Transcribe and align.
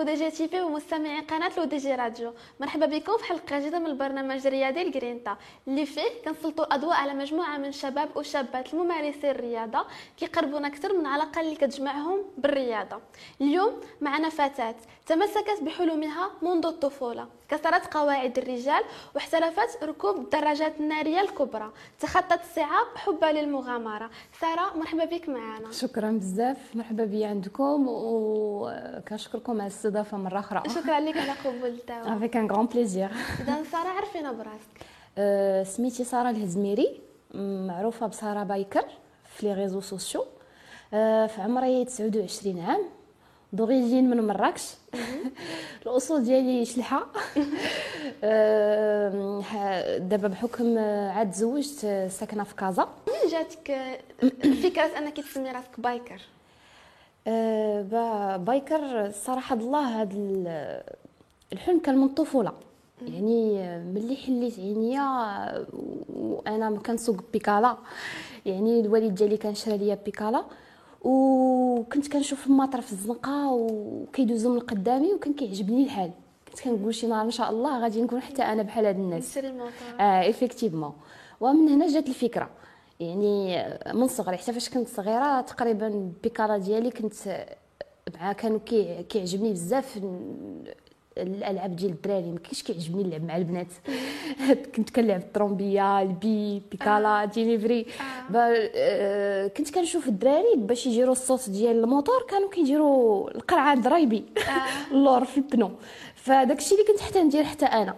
L'ODJ 0.00 0.30
TV 0.30 0.60
ومستمعي 0.60 1.20
قناة 1.20 1.50
L'ODJ 1.58 1.94
Radio. 1.94 2.34
مرحبا 2.60 2.86
بكم 2.86 3.16
في 3.18 3.24
حلقة 3.24 3.58
جديدة 3.58 3.78
من 3.78 3.86
البرنامج 3.86 4.46
الرياضي 4.46 4.82
الجرينتا. 4.82 5.36
اللي 5.68 5.86
فيه 5.86 6.08
كنسلطوا 6.24 6.64
الاضواء 6.64 6.96
على 6.96 7.14
مجموعة 7.14 7.56
من 7.56 7.72
شباب 7.72 8.16
وشابات 8.16 8.74
الممارسين 8.74 9.30
الرياضة. 9.30 9.86
كيقربونا 10.16 10.68
أكثر 10.68 10.98
من 10.98 11.06
علاقه 11.06 11.40
اللي 11.40 11.54
كتجمعهم 11.56 12.18
بالرياضة. 12.38 13.00
اليوم 13.40 13.80
معنا 14.00 14.28
فتاة 14.28 14.74
تمسكت 15.10 15.62
بحلمها 15.62 16.30
منذ 16.42 16.66
الطفولة. 16.66 17.26
كسرت 17.48 17.94
قواعد 17.94 18.38
الرجال 18.38 18.82
واحترفت 19.14 19.84
ركوب 19.84 20.16
الدراجات 20.16 20.80
النارية 20.80 21.20
الكبرى. 21.20 21.70
تخطت 22.00 22.40
الصعاب 22.40 22.86
حبا 22.96 23.26
للمغامرة. 23.26 24.10
سارة 24.40 24.76
مرحبا 24.76 25.04
بك 25.04 25.28
معنا. 25.28 25.72
شكرا 25.72 26.10
بزاف. 26.10 26.56
مرحبا 26.74 27.04
بيا 27.04 27.28
عندكم 27.28 27.86
وكنشكركم 27.88 29.52
على 29.52 29.62
الاستضافة 29.62 30.16
مرة 30.16 30.38
أخرى. 30.38 30.62
شكرا 30.68 31.00
لك 31.00 31.16
على 31.16 31.32
قبولتها 31.44 32.16
avec 32.16 32.36
un 32.36 32.50
grand 32.50 32.66
plaisir 32.66 33.10
اذا 33.40 33.62
سارة 33.72 33.88
عرفينا 33.88 34.32
براسك. 34.32 34.86
أه، 35.18 35.62
سميتي 35.62 36.04
سارة 36.04 36.30
الهزميري. 36.30 37.00
معروفة 37.34 38.06
بسارة 38.06 38.42
Biker 38.42 38.84
في 39.24 39.46
les 39.46 39.54
réseaux 39.54 39.80
sociaux. 39.80 40.24
أه، 40.94 41.26
في 41.26 41.42
عمري 41.42 41.84
29 41.84 42.60
عام. 42.60 42.99
d'origine 43.52 44.10
من 44.10 44.26
مراكش؟ 44.26 44.74
الأصول 45.86 46.24
ديالي 46.24 46.64
شلحة. 46.64 47.06
أه، 48.24 49.98
دابا 49.98 50.28
بحكم 50.28 50.78
عاد 50.78 51.30
تزوجت 51.30 52.06
ساكنة 52.10 52.44
في 52.44 52.54
كازا. 52.54 52.88
منين 53.08 53.32
جاتك 53.32 53.78
فكرة 54.62 54.98
أنك 54.98 55.16
تسمي 55.16 55.50
راسك 55.50 55.80
biker؟ 55.80 56.20
أه 57.26 58.36
biker 58.36 59.10
صراحة 59.10 59.56
الله 59.56 60.02
هذا 60.02 60.82
الحلم 61.52 61.78
كان 61.78 61.98
من 61.98 62.04
الطفوله 62.04 62.52
يعني 63.02 63.78
ملي 63.78 64.16
حليت 64.16 64.58
عينيا 64.58 65.66
وأنا 66.08 66.78
كنسوق 66.86 67.16
بيكالا. 67.32 67.76
يعني 68.46 68.80
الوالد 68.80 69.14
ديالي 69.14 69.36
كان 69.36 69.54
شرى 69.54 69.78
ليا 69.78 69.98
بيكالا. 70.04 70.44
وكنت 71.00 72.12
كنشوف 72.12 72.46
الموتور 72.46 72.80
في 72.80 72.92
الزنقه 72.92 73.52
وكيدوزو 73.52 74.54
من 74.54 74.60
قدامي 74.60 75.14
وكان 75.14 75.32
كيعجبني 75.32 75.84
الحال. 75.84 76.10
كنت 76.48 76.60
كنقول 76.60 76.94
شي 76.94 77.06
نهار 77.06 77.24
إن 77.24 77.30
شاء 77.30 77.50
الله 77.50 77.82
غادي 77.82 78.02
نكون 78.02 78.20
حتى 78.20 78.42
أنا 78.42 78.62
بحال 78.62 78.86
هاد 78.86 78.96
الناس. 78.96 79.38
آه 80.00 80.22
effectivement 80.22 80.92
ومن 81.40 81.68
هنا 81.68 81.88
جات 81.88 82.08
الفكرة. 82.08 82.50
يعني 83.00 83.64
من 83.94 84.08
صغري 84.08 84.36
حتى 84.36 84.52
فاش 84.52 84.70
كنت 84.70 84.88
صغيرة 84.88 85.40
تقريبا 85.40 85.86
البيكالا 85.86 86.58
ديالي 86.58 86.90
كنت 86.90 87.46
مع 88.20 88.32
كانوا 88.32 88.58
كيعجبني 89.08 89.52
بزاف. 89.52 90.00
الألعاب 91.22 91.76
ديال 91.76 91.90
الدراري 91.90 92.30
ما 92.30 92.38
كاينش 92.38 92.62
كيعجبني 92.62 93.02
نلعب 93.02 93.24
مع 93.24 93.36
البنات. 93.36 93.66
كنت 94.76 94.90
كنلعب 94.90 95.20
الطرومبيه 95.20 96.02
les 96.02 96.22
billes 96.22 96.62
بيكالا 96.70 97.24
جينيفري 97.34 97.86
آه. 98.00 98.36
آه. 98.36 99.46
كنت 99.46 99.74
كنشوف 99.74 100.08
الدراري 100.08 100.54
باش 100.56 100.86
يجيروا 100.86 101.12
الصوت 101.12 101.50
ديال 101.50 101.84
الموتور 101.84 102.26
كانوا 102.28 102.50
كيديروا 102.50 103.30
القرعة 103.30 103.72
آه. 103.72 104.92
اللور 104.92 105.24
في 105.24 105.38
ال 105.38 105.43
pneu. 105.43 105.70
فداك 106.14 106.58
الشيء 106.58 106.80
اللي 106.80 106.92
كنت 106.92 107.00
حتى 107.00 107.22
ندير 107.22 107.44
حتى 107.44 107.66
أنا. 107.66 107.94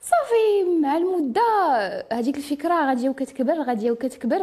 صافي 0.00 0.80
مع 0.80 0.96
المدة 0.96 1.42
هذيك 2.12 2.36
الفكرة 2.36 2.88
غاديه 2.88 3.08
وكتكبر 3.08 3.62
غاديه 3.62 3.90
وكتكبر 3.90 4.42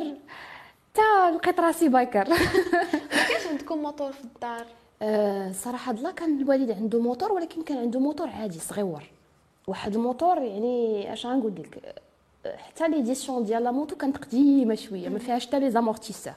حتى 1.00 1.36
لقيت 1.36 1.60
راسي 1.60 1.90
biker. 1.90 2.30
ما 2.30 2.36
كاينش 3.28 3.48
عندكم 3.50 3.78
موتور 3.78 4.12
في 4.12 4.24
الدار؟ 4.24 4.66
أه 5.02 5.52
صراحة 5.52 5.92
الله 5.92 6.12
كان 6.12 6.42
الوالد 6.42 6.72
عنده 6.72 7.00
موتور 7.00 7.32
ولكن 7.32 7.62
كان 7.64 7.78
عنده 7.78 8.00
موتور 8.00 8.28
عادي 8.28 8.60
صغيور 8.60 9.04
واحد 9.68 9.96
الموتور 9.96 10.38
يعني 10.38 11.14
اش 11.14 11.26
غنقول 11.26 11.54
لك؟ 11.56 11.96
حتى 12.58 12.88
l'édition 12.88 13.44
ديال 13.44 13.64
la 13.64 13.72
moto 13.72 13.96
كانت 13.96 14.18
قديمة 14.18 14.76
شوية 14.76 15.10
ما 15.10 15.20
فيهاش 15.20 15.48
حتى 15.48 15.60
les 15.60 15.72
amortisseurs 15.72 16.34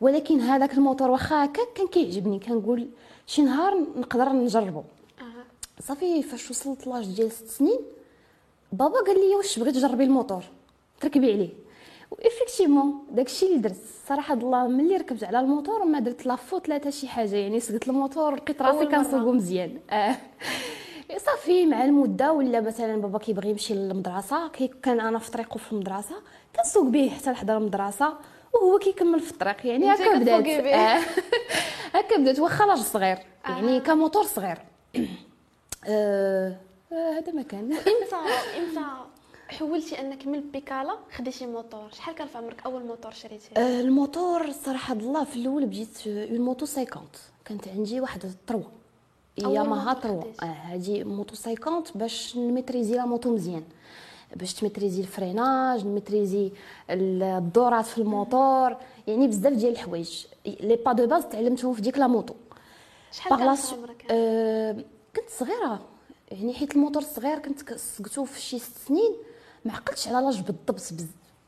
ولكن 0.00 0.40
هذاك 0.40 0.74
الموتور 0.74 1.10
واخا 1.10 1.44
هكا 1.44 1.62
كان 1.74 1.86
كيعجبني 1.86 2.38
كنقول 2.38 2.88
شي 3.26 3.42
نهار 3.42 3.78
نقدر 3.96 4.32
نجربه 4.32 4.84
صافي 5.80 6.22
فاش 6.22 6.50
وصلت 6.50 6.86
l'âge 6.86 7.06
ديال 7.16 7.32
ست 7.32 7.48
سنين 7.48 7.78
بابا 8.72 9.00
قال 9.00 9.16
لي 9.28 9.36
واش 9.36 9.58
بغيت 9.58 9.74
تجربي 9.74 10.04
الموتور؟ 10.04 10.44
تركبي 11.00 11.32
عليه. 11.32 11.50
و 12.10 12.17
effectivement 12.17 13.06
داكشي 13.10 13.46
اللي 13.46 13.58
درت 13.58 13.76
صراحة 14.08 14.34
الله 14.34 14.68
ملي 14.68 14.96
ركبت 14.96 15.24
على 15.24 15.40
الموتور 15.40 15.84
ما 15.84 15.98
درت 15.98 16.26
لا 16.26 16.36
faute 16.36 16.68
لا 16.68 16.74
حتى 16.74 16.92
شي 16.92 17.08
حاجة 17.08 17.36
يعني 17.36 17.60
سقت 17.60 17.88
الموتور 17.88 18.34
لقيت 18.34 18.62
راسي 18.62 18.86
كنسوقو 18.86 19.32
مزيان. 19.32 19.78
آه. 19.90 20.16
صافي 21.26 21.66
مع 21.66 21.84
المدة 21.84 22.32
ولا 22.32 22.60
مثلا 22.60 22.96
بابا 22.96 23.18
كيبغي 23.18 23.50
يمشي 23.50 23.74
للمدرسة 23.74 24.48
كي 24.48 24.70
كان 24.82 25.00
أنا 25.00 25.18
في 25.18 25.30
طريقه 25.30 25.58
في 25.58 25.72
المدرسة 25.72 26.14
كنسوق 26.56 26.84
به 26.84 27.10
حتى 27.10 27.32
لحضر 27.32 27.56
المدرسة 27.56 28.14
وهو 28.52 28.78
كيكمل 28.78 29.20
في 29.20 29.30
الطريق 29.30 29.66
يعني 29.66 29.94
هكا 29.94 30.18
بدات. 30.18 30.46
آه. 30.46 31.00
هكا 31.96 32.16
بدات 32.18 32.38
واخا 32.38 32.66
l'âge 32.66 32.78
صغير 32.78 33.18
يعني 33.44 33.80
كموتور 33.80 34.24
صغير. 34.24 34.58
آه 35.88 36.56
هذا 36.92 37.32
ما 37.32 37.42
كان. 37.42 37.72
إمتى 37.72 38.16
إمتى 38.58 38.86
حولتي 39.48 40.00
أنك 40.00 40.26
من 40.26 40.34
البيكالا 40.34 40.98
خديتي 41.16 41.46
موتور؟ 41.46 41.90
شحال 41.90 42.14
كان 42.14 42.28
في 42.28 42.38
عمرك 42.38 42.66
أول 42.66 42.84
موتور 42.84 43.12
شريتيه؟ 43.12 43.56
آه 43.56 43.80
الموتور 43.80 44.52
صراحة 44.52 44.94
الله 44.94 45.24
في 45.24 45.36
الأول 45.36 45.66
بديت 45.66 46.06
une 46.06 46.40
moto 46.40 46.66
50 46.66 46.86
كانت 47.44 47.68
عندي 47.68 48.00
واحد 48.00 48.24
الطروا 48.24 48.64
ياماها 49.38 49.92
طروا 49.92 50.24
هذه 50.42 51.04
moto 51.04 51.34
50 51.34 51.82
باش 51.94 52.36
ن 52.36 52.42
maîtriser 52.42 52.96
la 52.96 53.06
moto 53.06 53.34
مزيان. 53.34 53.64
باش 54.36 54.54
ت 54.54 54.59
maîtriser 54.59 55.00
ال 55.00 55.10
freinage 55.10 55.86
ن 55.86 55.93
maîtriser 55.93 56.52
الدورات 56.90 57.84
في 57.84 57.98
الموتور. 57.98 58.76
يعني 59.06 59.28
بزاف 59.28 59.52
ديال 59.52 59.72
الحوايج. 59.72 60.26
les 60.46 60.76
bases 60.76 60.92
de 60.92 61.06
base 61.06 61.24
تعلمتهم 61.24 61.74
في 61.74 61.82
ديك 61.82 61.98
la 61.98 62.06
moto 62.06 62.34
شحال 63.12 63.38
كان 63.38 63.48
عمرك؟ 63.48 64.06
آه 64.10 64.72
كنت 65.16 65.30
صغيرة. 65.38 65.80
يعني 66.30 66.54
حيت 66.54 66.76
الموتور 66.76 67.02
الصغير 67.02 67.38
كنت 67.38 67.74
سقتو 67.74 68.24
في 68.24 68.40
شي 68.40 68.58
ست 68.58 68.78
سنين. 68.78 69.16
ما 69.66 69.72
عقلتش 69.72 70.08
على 70.08 70.24
l'âge 70.24 70.40
بالضبط 70.40 70.92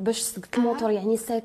باش 0.01 0.21
سقت 0.21 0.59
الموتور 0.59 0.91
يعني 0.91 1.17
50 1.17 1.43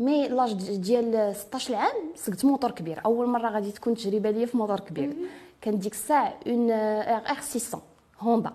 mais 0.00 0.28
l'âge 0.28 0.52
ديال 0.76 1.36
16 1.36 1.74
عام 1.74 2.12
سقت 2.16 2.44
موتور 2.44 2.70
كبير. 2.70 3.00
أول 3.04 3.26
مرة 3.26 3.48
غادي 3.48 3.72
تكون 3.72 3.94
تجربة 3.94 4.30
ليا 4.30 4.46
في 4.46 4.56
موتور 4.56 4.80
كبير. 4.80 5.16
كان 5.60 5.78
ديك 5.78 5.92
الساعة 5.92 6.34
une 6.46 6.70
RR 6.70 7.40
600 7.40 7.82
هوندا. 8.20 8.52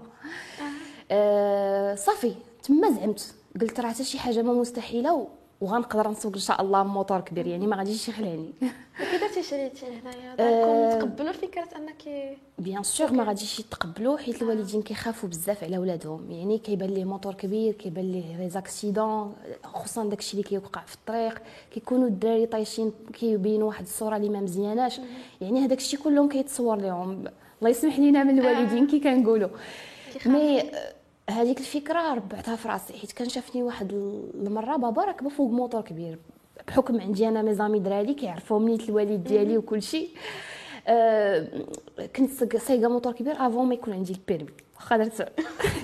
أه 1.12 1.96
صافي 1.96 2.36
تما 2.64 2.92
زعمت. 2.92 3.34
قلت 3.62 3.80
راه 3.80 3.90
حتى 3.90 4.04
شي 4.04 4.20
حاجة 4.20 4.42
ما 4.42 4.54
مستحيلة 4.54 5.28
وغنقدر 5.62 6.10
نسوق 6.10 6.34
إن 6.34 6.40
شاء 6.40 6.62
الله 6.62 6.84
موتور 6.84 7.22
كبير 7.22 7.48
يعني 7.48 7.68
ما 7.68 7.76
غاديش 7.76 8.10
يخلعني 8.10 8.54
درتي 9.22 9.44
شريتي 9.44 9.86
هنايا 9.86 10.36
داركم 10.36 11.00
تقبلوا 11.00 11.32
فكره 11.32 11.68
أنك 11.76 12.36
bien 12.60 12.84
sûr 12.84 13.12
ما 13.12 13.24
غاديش 13.24 13.60
يتقبلوا 13.60 14.18
حيت 14.18 14.42
الوالدين 14.42 14.82
كيخافوا 14.82 15.30
بزاف 15.30 15.64
على 15.64 15.78
ولادهم. 15.78 16.32
يعني 16.32 16.58
كيبان 16.58 16.90
ليه 16.90 17.06
موتور 17.06 17.34
كبير 17.34 17.74
كيبان 17.74 18.12
ليه 18.12 18.38
les 18.38 18.50
accidents 18.50 19.36
خصوصا 19.64 20.06
داكشي 20.06 20.32
اللي 20.34 20.44
كيوقع 20.44 20.82
في 20.82 20.96
الطريق. 20.96 21.42
كيكونوا 21.74 22.08
الدراري 22.08 22.46
طايشين 22.46 22.92
كيبينوا 23.14 23.68
واحد 23.68 23.84
الصورة 23.84 24.18
اللي 24.18 24.30
ما 24.30 24.40
مزياناش. 24.40 25.02
يعني 25.42 25.66
هذاك 25.66 25.78
الشيء 25.78 26.00
كلهم 26.00 26.30
كيتصور 26.30 26.76
لهم 26.76 27.12
الله 27.60 27.70
يسمح 27.70 28.00
لينا 28.00 28.24
من 28.24 28.40
الوالدين 28.40 28.88
كي 28.88 29.00
كنقولوا. 29.00 29.50
mais 30.26 30.64
هذيك 31.32 31.60
الفكرة 31.60 32.14
ربعتها 32.14 32.56
في 32.56 32.68
راسي 32.68 32.94
حيت 32.94 33.12
كان 33.12 33.30
شافني 33.30 33.64
واحد 33.64 33.94
المرة 34.36 34.76
بابا 34.76 35.04
راكبه 35.04 35.30
فوق 35.30 35.52
موتور 35.52 35.82
كبير 35.82 36.18
بحكم 36.68 37.02
عندي 37.02 37.28
أنا 37.28 37.42
mes 37.42 37.58
amis 37.58 37.80
دراري 37.80 38.14
كيعرفوا 38.14 38.60
منيت 38.60 38.90
الوالد 38.90 39.24
ديالي 39.24 39.58
وكل 39.58 39.82
شيء. 39.82 40.10
آه 40.88 41.48
كنت 42.16 42.56
سايقه 42.58 42.90
موتور 42.90 43.14
كبير 43.14 43.48
avant 43.48 43.68
ما 43.68 43.74
يكون 43.74 43.94
عندي 43.94 44.14
ال 44.14 44.18
permis. 44.18 44.50
واخا 44.76 44.98
درت 44.98 45.32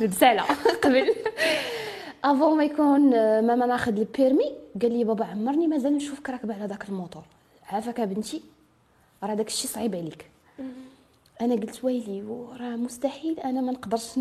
البساله 0.02 0.44
قبل. 0.84 1.16
avant 2.24 2.58
ما 2.58 2.64
يكون 2.64 3.10
ماما 3.42 3.66
ناخذ 3.66 3.98
ال 3.98 4.05
permis 4.05 4.52
قال 4.82 4.98
لي 4.98 5.04
بابا 5.04 5.26
عمرني 5.26 5.68
مازال 5.68 5.94
نشوفك 5.94 6.30
راكبة 6.30 6.54
على 6.54 6.68
داك 6.68 6.90
الموتور. 6.90 7.24
عافاك 7.70 8.02
بنتي 8.02 8.42
راه 9.24 9.34
داك 9.34 9.48
الشيء 9.48 9.72
صعيب 9.72 9.96
عليك. 9.96 10.26
أنا 11.42 11.56
قلت 11.56 11.86
ويلي 11.86 12.24
راه 12.60 12.76
مستحيل 12.76 13.40
أنا 13.40 13.62
ما 13.62 13.72
نقدرش 13.72 14.18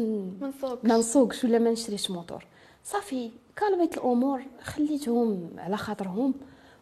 ما 0.83 0.99
نسوقش. 0.99 1.45
ولا 1.45 1.59
ما 1.59 1.71
نشريش 1.71 2.11
موتور. 2.11 2.47
صافي 2.85 3.31
calmit 3.57 3.99
الأمور 3.99 4.43
خليتهم 4.63 5.49
على 5.59 5.77
خاطرهم 5.77 6.35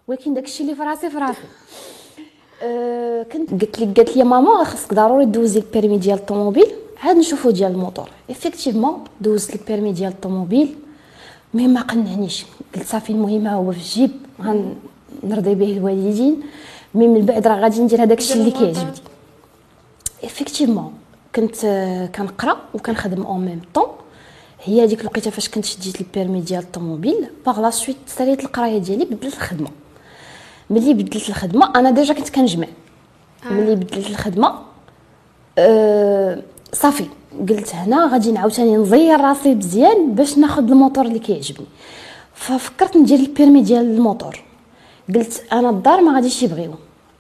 ولكن 0.09 0.35
داكشي 0.35 0.63
اللي 0.63 0.75
في 0.75 0.83
راسي 0.83 1.11
في 1.11 1.19
راسي. 1.19 1.39
أه 2.63 3.23
كنت 3.23 3.51
قلت 3.51 3.79
لي 3.81 3.87
قالت 3.87 4.17
لي 4.17 4.25
ماما 4.25 4.65
خاصك 4.65 4.95
ضروري 4.95 5.25
دوزي 5.25 5.61
le 5.61 5.70
permis 5.70 5.99
ديال 5.99 6.19
الطوموبيل. 6.19 6.67
عاد 7.03 7.17
نشوفو 7.17 7.51
ديال 7.51 7.73
الموتور. 7.73 8.11
effectivement 8.31 9.05
دوزت 9.21 9.55
ال 9.55 9.60
permis 9.60 9.93
ديال 9.93 10.13
الطوموبيل 10.13 10.75
mais 11.55 11.69
ما 11.69 11.81
قنعنيش. 11.81 12.45
قلت 12.75 12.87
صافي 12.87 13.13
المهم 13.13 13.47
هو 13.47 13.73
في 13.73 13.79
الجيب 13.79 14.11
غنرضي 14.41 15.55
به 15.55 15.73
الوالدين. 15.73 16.43
mais 16.95 17.09
من 17.09 17.27
بعد 17.27 17.47
راه 17.47 17.61
غادي 17.61 17.81
ندير 17.81 18.03
هذاك 18.03 18.19
الشيء 18.19 18.37
اللي 18.37 18.51
كيعجبني. 18.51 19.12
effectivement 20.25 20.93
كنت 21.37 21.57
كنقرأ 22.15 22.57
وكنخدم 22.75 23.23
en 23.23 23.45
même 23.45 23.61
temps 23.75 23.87
هي 24.65 24.85
هذيك 24.85 25.01
الوقيتة 25.01 25.31
فاش 25.31 25.49
كنت 25.49 25.65
شديت 25.65 26.01
ال 26.01 26.07
permis 26.07 26.41
ديال 26.41 26.63
الطوموبيل 26.63 27.27
par 27.47 27.61
la 27.61 27.71
suite 27.71 27.97
ساليت 28.07 28.45
القراية 28.45 28.79
ديالي 28.79 29.05
بدلت 29.05 29.35
الخدمة. 29.35 29.69
ملي 30.71 30.95
بدلت 30.95 31.29
الخدمة 31.29 31.73
أنا 31.77 31.91
déjà 31.91 32.15
كنت 32.15 32.29
كنجمع. 32.29 32.67
آه. 33.47 33.53
ملي 33.53 33.75
بدلت 33.75 34.11
الخدمة 34.11 34.59
أه 35.59 36.43
صافي. 36.73 37.07
قلت 37.49 37.75
هنا 37.75 38.07
غادي 38.13 38.33
نعاوتاني 38.33 38.77
نزير 38.77 39.21
راسي 39.21 39.55
مزيان 39.55 40.15
باش 40.15 40.39
ناخذ 40.39 40.63
الموتور 40.63 41.07
اللي 41.07 41.19
كيعجبني. 41.19 41.67
ففكرت 42.35 42.97
ندير 42.97 43.19
ال 43.19 43.25
permis 43.25 43.63
ديال 43.63 43.95
الموتور 43.95 44.43
قلت 45.15 45.43
أنا 45.53 45.71
الدار 45.71 46.01
ما 46.01 46.15
غاديش 46.15 46.43
يبغيو. 46.43 46.75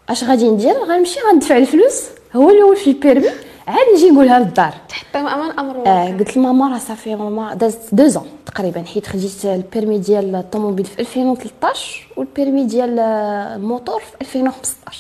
اش 0.08 0.25
غادي 0.25 0.50
ندير؟ 0.50 0.72
غنمشي 0.84 1.20
غندفع 1.31 1.56
الفلوس 1.56 2.02
هو 2.37 2.50
الأول 2.50 2.76
في 2.76 2.90
ال 2.90 2.96
permis 2.96 3.28
عاد 3.66 3.87
نجي 3.94 4.10
نقولها 4.10 4.38
للدار. 4.38 4.75
تحطيهم 4.88 5.26
أمام 5.26 5.58
أمر 5.58 5.87
آه 5.87 6.06
قلت 6.19 6.37
لماما 6.37 6.72
راه 6.72 6.78
صافي 6.78 7.14
ماما 7.14 7.54
دازت 7.54 7.94
deux 7.94 8.06
ans 8.06 8.26
تقريبا 8.46 8.82
حيت 8.82 9.06
خديت 9.06 9.44
ال 9.44 9.52
permis 9.52 9.98
ديال 9.99 10.34
الطوموبيل 10.34 10.84
في 10.87 11.00
2013 11.00 12.08
وال 12.16 12.28
permis 12.28 12.64
ديال 12.64 12.99
الموتور 12.99 14.00
في 14.00 14.20
2015 14.20 14.99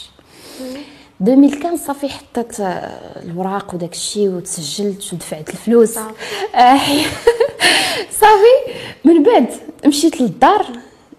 2015 1.20 1.76
صافي 1.86 2.08
حطيت 2.08 2.60
الوراق 2.60 3.74
وداك 3.74 3.92
الشيء 3.92 4.28
وتسجلت 4.28 5.12
ودفعت 5.12 5.48
الفلوس. 5.50 5.98
آه 6.54 6.78
صافي. 8.20 8.74
من 9.04 9.22
بعد 9.22 9.46
مشيت 9.86 10.20
للدار 10.20 10.66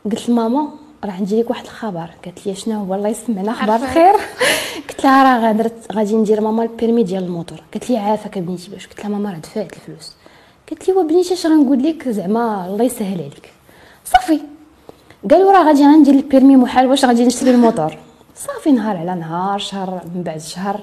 قلت 0.06 0.30
لماما 0.30 0.70
راه 1.06 1.12
عندي 1.12 1.42
لك 1.42 1.50
واحد 1.50 1.64
الخبر. 1.64 2.10
قالت 2.26 2.48
لي 2.48 2.56
شنو 2.56 2.84
هو 2.84 2.96
الله 2.96 3.10
يسمعنا 3.10 3.54
خبر 3.54 3.88
خير 3.88 4.14
قلت 4.90 5.04
لها 5.04 5.24
راه 5.24 5.48
غادرت 5.48 5.92
غادي 5.94 6.16
ندير 6.16 6.42
ماما 6.42 6.64
البيرمي 6.64 7.04
ديال 7.04 7.24
الموتور. 7.24 7.64
قالت 7.74 7.90
لي 7.90 7.98
عافاك 7.98 8.38
بنيتي 8.38 8.72
باش 8.72 8.88
قلت 8.88 9.00
لها 9.00 9.10
ماما 9.10 9.32
راه 9.32 9.38
دفعت 9.38 9.74
الفلوس. 9.74 10.12
قالت 10.70 10.88
لي 10.88 10.94
وبنيتي 10.94 11.34
اش 11.34 11.46
غنقول 11.46 11.84
لك؟ 11.84 12.10
زعما 12.10 12.68
الله 12.68 12.84
يسهل 12.84 13.22
عليك. 13.22 13.54
صافي. 14.06 14.40
قالوا 15.32 15.52
راه 15.52 15.68
غادي 15.68 15.84
غندير 15.84 16.14
البيرمي 16.14 16.56
محال 16.56 16.88
واش 16.88 17.06
غادي 17.06 17.26
نشري 17.26 17.52
الموتور. 17.52 17.98
صافي 18.36 18.72
نهار 18.72 18.98
على 18.98 19.16
نهار 19.16 19.60
شهر 19.60 20.02
من 20.16 20.24
بعد 20.24 20.40
شهر 20.40 20.80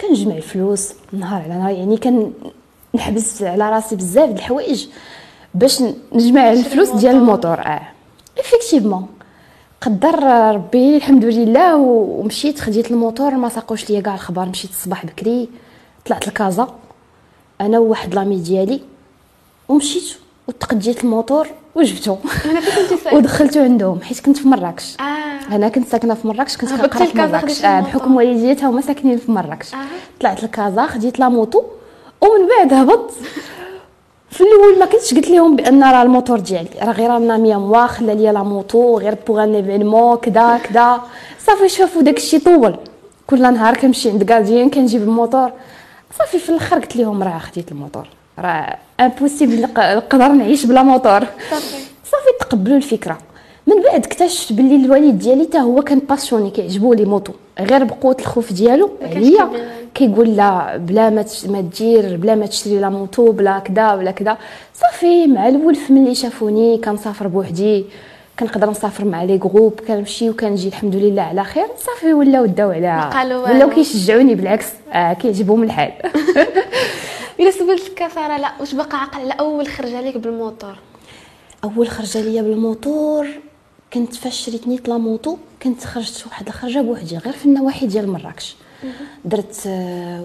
كنجمع 0.00 0.34
الفلوس 0.34 0.92
نهار 1.12 1.42
على 1.42 1.54
نهار. 1.54 1.70
يعني 1.70 1.96
كان 1.96 2.32
نحبس 2.94 3.42
على 3.42 3.70
راسي 3.70 3.96
بزاف 3.96 4.30
د 4.30 4.36
الحوايج 4.36 4.86
باش 5.54 5.82
نجمع 6.12 6.52
الفلوس 6.52 6.90
ديال 6.90 7.14
الموتور. 7.14 7.60
آه. 7.60 7.82
effectivement 8.38 9.06
قدر 9.82 10.22
ربي 10.54 10.96
الحمد 10.96 11.24
لله 11.24 11.76
ومشيت 11.76 12.60
خديت 12.60 12.90
الموتور 12.90 13.34
ما 13.34 13.48
ساقوش 13.48 13.90
ليا 13.90 14.00
كاع 14.00 14.14
الخبر 14.14 14.46
مشيت 14.48 14.70
الصباح 14.70 15.06
بكري 15.06 15.48
طلعت 16.06 16.28
لكازا 16.28 16.68
أنا 17.60 17.78
وواحد 17.78 18.14
l'amie 18.14 18.40
ديالي 18.40 18.80
ومشيت 19.68 20.16
وتقديت 20.48 21.04
الموتور 21.04 21.48
وجبته 21.74 22.18
ودخلته 23.14 23.64
عندهم 23.64 24.00
حيت 24.02 24.20
كنت 24.20 24.36
في 24.36 24.48
مراكش. 24.48 24.96
آه. 25.00 25.54
أنا 25.54 25.68
كنت 25.68 25.88
ساكنة 25.88 26.14
في 26.14 26.28
مراكش 26.28 26.56
كنت 26.56 26.70
كنقرأ 26.70 27.04
في 27.04 27.18
مراكش. 27.18 27.64
آه 27.64 27.80
بحكم 27.80 28.16
والديتها 28.16 28.70
هما 28.70 28.80
ساكنين 28.80 29.18
في 29.18 29.32
مراكش. 29.32 29.74
آه. 29.74 29.78
طلعت 30.20 30.42
لكازا 30.42 30.86
خديت 30.86 31.18
la 31.18 31.28
moto 31.28 31.62
ومن 32.20 32.48
بعد 32.58 32.72
هبط 32.72 33.10
في 34.32 34.40
الأول 34.40 34.78
ما 34.78 34.86
كنتش 34.86 35.14
قلت 35.14 35.30
لهم 35.30 35.56
بأن 35.56 35.84
راه 35.84 36.02
الموتور 36.02 36.38
ديالي 36.38 36.68
راه 36.82 36.92
غير 36.92 37.16
أنا 37.16 37.36
ميا 37.36 37.56
موا 37.56 37.86
خلى 37.86 38.14
ليا 38.14 38.32
la 38.32 38.42
moto 38.42 38.98
غير 38.98 39.16
pour 39.26 39.44
un 39.44 39.54
événement 39.54 40.16
كدا 40.16 40.58
كدا. 40.58 41.00
صافي 41.46 41.68
شافوا 41.68 42.02
داك 42.02 42.16
الشيء 42.16 42.40
طول. 42.40 42.76
كل 43.26 43.42
نهار 43.42 43.76
كنمشي 43.76 44.10
عند 44.10 44.22
gardien 44.22 44.70
كنجيب 44.70 45.02
الموتور. 45.02 45.50
صافي 46.18 46.38
في 46.38 46.48
الآخر 46.48 46.78
قلت 46.78 46.96
لهم 46.96 47.22
راه 47.22 47.38
خديت 47.38 47.72
الموتور. 47.72 48.08
راه 48.38 48.76
impossible 49.00 49.62
نقدر 49.62 50.28
نعيش 50.28 50.66
بلا 50.66 50.82
موتور. 50.82 51.20
صافي. 51.50 51.76
صافي 52.04 52.32
تقبلوا 52.40 52.76
الفكرة. 52.76 53.18
من 53.66 53.82
بعد 53.82 54.06
اكتشفت 54.06 54.52
باللي 54.52 54.84
الوالد 54.84 55.18
ديالي 55.18 55.44
حتى 55.44 55.58
هو 55.58 55.82
كان 55.82 55.98
passionné 55.98 56.50
كيعجبو 56.50 56.94
les 56.94 57.04
motos 57.04 57.32
غير 57.60 57.84
بقوة 57.84 58.16
الخوف 58.20 58.52
ديالو. 58.52 58.90
عليا 59.02 59.50
كيقول 59.94 60.36
لا 60.36 60.76
بلا 60.76 61.10
ما 61.10 61.24
ما 61.46 61.60
تدير 61.60 62.16
بلا 62.16 62.34
ما 62.34 62.46
تشري 62.46 62.78
la 62.78 62.88
moto 62.90 63.32
بلا 63.32 63.58
كدا 63.58 63.94
ولا 63.94 64.10
كدا. 64.10 64.36
صافي 64.74 65.26
مع 65.26 65.48
الولف 65.48 65.90
ملي 65.90 66.14
شافوني 66.14 66.78
كنسافر 66.78 67.26
بوحدي 67.26 67.84
كنقدر 68.38 68.70
نسافر 68.70 69.04
مع 69.04 69.22
les 69.22 69.38
groupes 69.38 69.80
كنمشي 69.88 70.30
وكنجي 70.30 70.68
الحمد 70.68 70.96
لله 70.96 71.22
على 71.22 71.44
خير. 71.44 71.66
صافي 71.78 72.12
ولاو 72.12 72.46
داو 72.46 72.70
على 72.70 73.34
ولاو 73.36 73.70
كيشجعوني 73.70 74.34
بالعكس. 74.34 74.66
آه 74.92 75.12
كيعجبهم 75.12 75.62
الحال. 75.62 75.92
إلا 77.40 77.50
سولتك 77.50 78.08
ساره 78.14 78.36
لا. 78.36 78.52
واش 78.60 78.74
باقا 78.74 78.98
عاقل 78.98 79.20
على 79.20 79.34
أول 79.40 79.66
خرجه 79.66 80.00
لك 80.00 80.16
بالموتور. 80.16 80.74
أول 81.64 81.88
خرجه 81.88 82.20
ليا 82.20 82.42
بالموتور 82.42 83.26
كنت 83.94 84.14
فاش 84.14 84.46
شريت 84.46 84.68
نيت 84.68 84.88
la 84.88 84.98
moto 84.98 85.36
كنت 85.62 85.84
خرجت 85.84 86.24
واحد 86.26 86.46
الخرجة 86.46 86.80
بوحدي 86.80 87.16
غير 87.18 87.32
في 87.32 87.46
النواحي 87.46 87.86
ديال 87.86 88.08
مراكش. 88.08 88.56
درت 89.24 89.56
آه، 89.66 90.24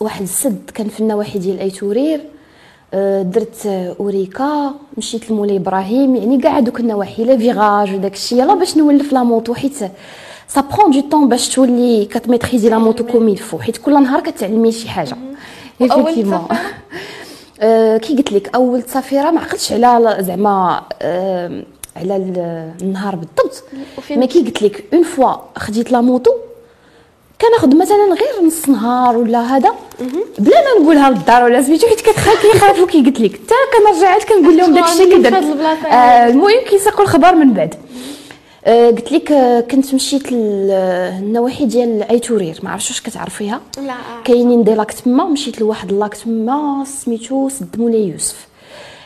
واحد 0.00 0.22
السد 0.22 0.70
كان 0.74 0.88
في 0.88 1.00
النواحي 1.00 1.38
ديال 1.38 1.58
أيتورير 1.60 2.20
آه، 2.94 3.22
درت 3.22 3.66
أوريكا 4.00 4.74
مشيت 4.96 5.30
لمولاي 5.30 5.56
إبراهيم 5.56 6.16
يعني 6.16 6.38
كاع 6.40 6.60
دوك 6.60 6.80
النواحي 6.80 7.24
les 7.24 7.36
virages 7.36 7.94
وداك 7.94 8.14
الشيء 8.14 8.38
يلا 8.38 8.54
باش 8.54 8.76
نولف 8.76 9.12
la 9.12 9.22
moto 9.22 9.54
حيت 9.54 9.74
ça 10.48 10.60
prend 10.60 10.90
du 10.90 11.00
temps 11.00 11.28
باش 11.28 11.48
تولي 11.48 12.04
كت 12.04 12.16
maîtriser 12.16 12.68
la 12.68 12.78
moto 12.78 13.04
comme 13.04 13.28
il 13.28 13.38
faut 13.38 13.58
حيت 13.58 13.76
كل 13.76 14.02
نهار 14.02 14.20
كتعلمي 14.20 14.72
شي 14.72 14.88
حاجة. 14.88 15.16
آه 17.60 17.96
كي 17.96 18.16
قلت 18.16 18.32
لك 18.32 18.54
أول 18.54 18.82
سفيره 18.82 19.30
ما 19.30 19.40
عقلتش 19.40 19.72
على 19.72 20.16
زعما 20.20 20.82
آه 21.02 21.62
على 21.96 22.16
النهار 22.80 23.16
بالضبط. 23.16 23.64
ما 24.10 24.26
كي 24.26 24.40
قلت 24.40 24.62
لك 24.62 24.84
une 24.92 25.02
fois 25.02 25.34
خديت 25.56 25.92
la 25.92 26.00
moto 26.00 26.30
كناخذ 27.40 27.76
مثلا 27.76 28.04
غير 28.14 28.46
نص 28.46 28.68
نهار 28.68 29.16
ولا 29.16 29.40
هذا. 29.40 29.70
بلا 30.38 30.56
ما 30.64 30.82
نقولها 30.82 31.10
للدار 31.10 31.44
ولا 31.44 31.62
سميتو 31.62 31.86
حيت 31.86 32.00
كتخاف 32.00 32.42
كيخافوا 32.42 32.86
كي 32.86 33.02
قلت 33.02 33.20
لك. 33.20 33.32
حتى 33.32 33.54
كنرجع 33.78 34.08
عاد 34.08 34.22
كنقول 34.22 34.56
لهم 34.56 34.74
داك 34.74 34.84
الشيء 34.84 35.26
آه 35.86 36.28
المهم 36.28 36.64
كيساقوا 36.70 37.02
الخبر 37.02 37.34
من 37.34 37.52
بعد. 37.52 37.74
آه 38.64 38.90
قلت 38.90 39.12
لك 39.12 39.32
آه 39.32 39.60
كنت 39.60 39.94
مشيت 39.94 40.32
للنواحي 40.32 41.66
ديال 41.66 42.02
ايتورير. 42.02 42.60
ما 42.62 42.70
عرفتش 42.70 42.90
واش 42.90 43.00
كتعرفيها 43.00 43.60
لا. 43.86 43.94
كاينين 44.24 44.64
des 44.64 44.74
lacs 44.74 44.92
تما 44.92 45.24
مشيت 45.24 45.60
لواحد 45.60 45.90
ال 45.92 45.98
lac 45.98 46.14
تما 46.14 46.84
سميتو 46.86 47.48
سد 47.48 47.78
مولاي 47.78 48.08
يوسف. 48.08 48.46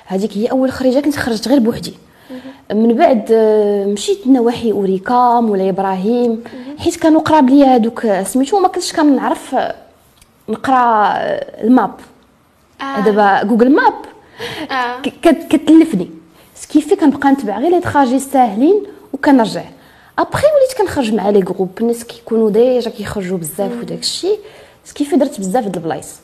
هذيك 0.06 0.36
هي 0.36 0.46
أول 0.46 0.72
خرجة 0.72 1.00
كنت 1.00 1.16
خرجت 1.16 1.48
غير 1.48 1.58
بوحدي. 1.58 1.94
من 2.72 2.94
بعد 2.94 3.32
آه، 3.32 3.84
مشيت 3.84 4.26
نواحي 4.26 4.72
أوريكا 4.72 5.40
مولاي 5.40 5.68
إبراهيم. 5.68 6.44
حيت 6.78 6.96
كانوا 6.96 7.20
قراب 7.20 7.50
ليا 7.50 7.66
هذوك 7.66 8.06
سميتو 8.22 8.60
ما 8.60 8.68
كنتش 8.68 8.92
كنعرف 8.92 9.54
آه، 9.54 9.74
نقرا 10.48 11.12
آه، 11.16 11.64
ال 11.64 11.70
map. 11.70 11.94
آه. 12.80 13.00
دابا 13.00 13.42
جوجل 13.42 13.74
ماب. 13.74 13.94
آه. 14.70 15.00
كتلفني. 15.50 16.10
كيفي 16.70 16.96
كنبقى 16.96 17.30
نتبع 17.30 17.58
غير 17.58 17.70
les 17.70 17.80
trajets 17.80 18.18
ساهلين 18.18 18.82
وكنرجع. 19.12 19.64
ابخي 20.18 20.46
وليت 20.46 20.78
كنخرج 20.78 21.14
مع 21.14 21.30
les 21.30 21.40
groupes 21.40 21.70
الناس 21.80 22.04
كيكونوا 22.04 22.50
déjà 22.50 22.90
كيخرجوا 22.90 23.38
بزاف 23.38 23.72
وداك 23.80 23.98
الشيء 24.00 24.38
كيفي 24.94 25.16
درت 25.16 25.38
بزاف 25.40 25.66
د 25.66 25.76
البلايص 25.76 26.20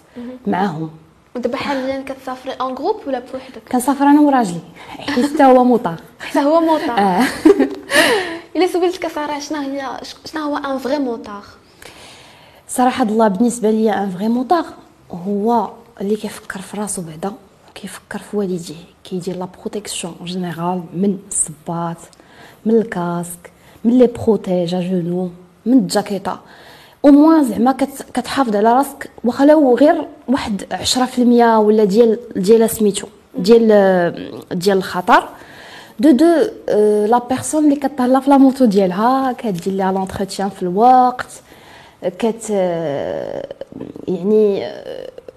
معاهم. 0.47 0.91
ودابا 1.37 1.57
حاليا 1.57 2.02
كتسافري 2.02 2.52
en 2.52 2.75
groupe 2.75 2.97
ولا 3.07 3.19
بوحدك؟ 3.19 3.62
كنسافر 3.73 4.05
أنا 4.05 4.21
وراجلي. 4.21 4.61
حيت 4.88 5.35
حتى 5.35 5.45
هو 5.45 5.64
موطار 5.64 6.00
حتى 6.21 6.38
هو 6.49 6.61
موطار 6.61 6.99
آه. 6.99 7.23
إلا 8.57 8.66
سولتك 8.66 9.09
ساره 9.09 9.38
شنو 9.38 9.59
هي 9.59 10.00
شنو 10.25 10.43
هو 10.43 10.57
un 10.57 10.78
vrai 10.78 10.99
motard 10.99 11.43
صراحة 12.69 13.05
الله 13.05 13.28
بالنسبة 13.28 13.71
ليا 13.71 14.05
un 14.05 14.11
vrai 14.11 14.28
motard 14.28 14.64
هو 15.11 15.71
اللي 16.00 16.16
كيفكر 16.16 16.61
في 16.61 16.76
راسو 16.76 17.02
بعدا 17.02 17.33
كيفكر 17.75 18.19
في 18.19 18.37
والديه 18.37 18.75
كيدير 19.05 19.37
la 19.37 19.49
protection 19.61 20.14
générale 20.25 20.83
من 20.95 21.19
الصباط 21.28 21.97
من 22.66 22.75
ال 22.75 22.86
casque 22.86 23.52
من 23.85 23.99
les 23.99 24.07
protège-genoux 24.07 25.31
من 25.66 25.78
الجاكيطه 25.78 26.40
أو 27.07 27.11
موان 27.13 27.45
زعما 27.45 27.73
كتحافظ 28.15 28.57
على 28.57 28.73
راسك. 28.73 29.11
واخا 29.25 29.45
لو 29.45 29.77
غير 29.77 30.07
واحد 30.29 30.63
10% 30.73 31.19
ولا 31.59 31.85
ديال 31.85 32.19
ديال 32.37 32.71
سميتو 32.71 33.07
ديال 33.39 33.69
ديال 34.53 34.77
الخطر. 34.77 35.29
دو 36.01 36.11
دو 36.11 36.25
لا 37.07 37.19
بيرسون 37.31 37.65
اللي 37.65 37.77
كطلع 37.77 38.21
في 38.21 38.31
لا 38.31 38.37
موتو 38.37 38.65
ديالها 38.65 39.33
كدير 39.33 39.73
لها 39.75 39.93
لونتروتيان 39.93 40.49
في 40.49 40.63
الوقت 40.63 41.27
كت 42.19 42.51
يعني 44.09 44.67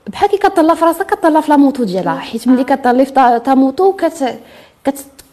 بحال 0.08 0.30
كي 0.30 0.38
كطلع 0.38 0.74
في 0.74 0.86
راسك 0.86 1.06
كطلع 1.06 1.42
في 1.42 1.52
لا 1.52 1.58
موتو 1.58 1.84
ديالها. 1.84 2.16
حيت 2.16 2.48
ملي 2.48 2.64
كطلي 2.64 3.06
في 3.06 3.12
تا 3.46 3.54
موتو 3.56 3.94
كت 3.94 4.38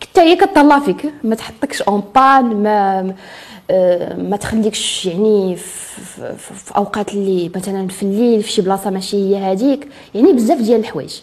حتى 0.02 0.21
هي 0.21 0.37
كطلع 0.37 0.78
فيك. 0.78 1.12
ما 1.25 1.35
تحطكش 1.35 1.83
en 1.82 2.02
panne 2.14 2.62
ما 2.62 2.99
آه، 2.99 3.14
ما 4.16 4.37
تخليكش 4.37 5.06
يعني 5.06 5.56
في, 5.56 6.76
أوقات 6.76 7.14
اللي 7.14 7.50
مثلا 7.56 7.88
في 7.88 8.02
الليل 8.02 8.42
في 8.42 8.50
شي 8.50 8.62
بلاصة 8.62 8.90
ماشي 8.90 9.16
هي 9.16 9.37
هذيك 9.37 9.88
يعني 10.14 10.32
بزاف 10.32 10.58
ديال 10.61 10.80
الحوايج. 10.80 11.20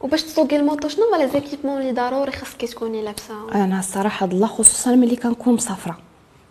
وباش 0.00 0.22
تسوقي 0.22 0.56
ال 0.56 0.62
moto 0.62 0.88
شنو 0.88 1.04
هما 1.04 1.22
les 1.22 1.28
équipements 1.28 1.80
اللي 1.80 1.92
ضروري 1.92 2.32
خاصك 2.32 2.64
تكوني 2.64 3.02
لابسة؟ 3.02 3.34
أنا 3.54 3.78
الصراحة 3.78 4.26
الله 4.26 4.46
خصوصا 4.46 4.94
ملي 4.94 5.16
كنكون 5.16 5.54
مسافرة. 5.54 5.98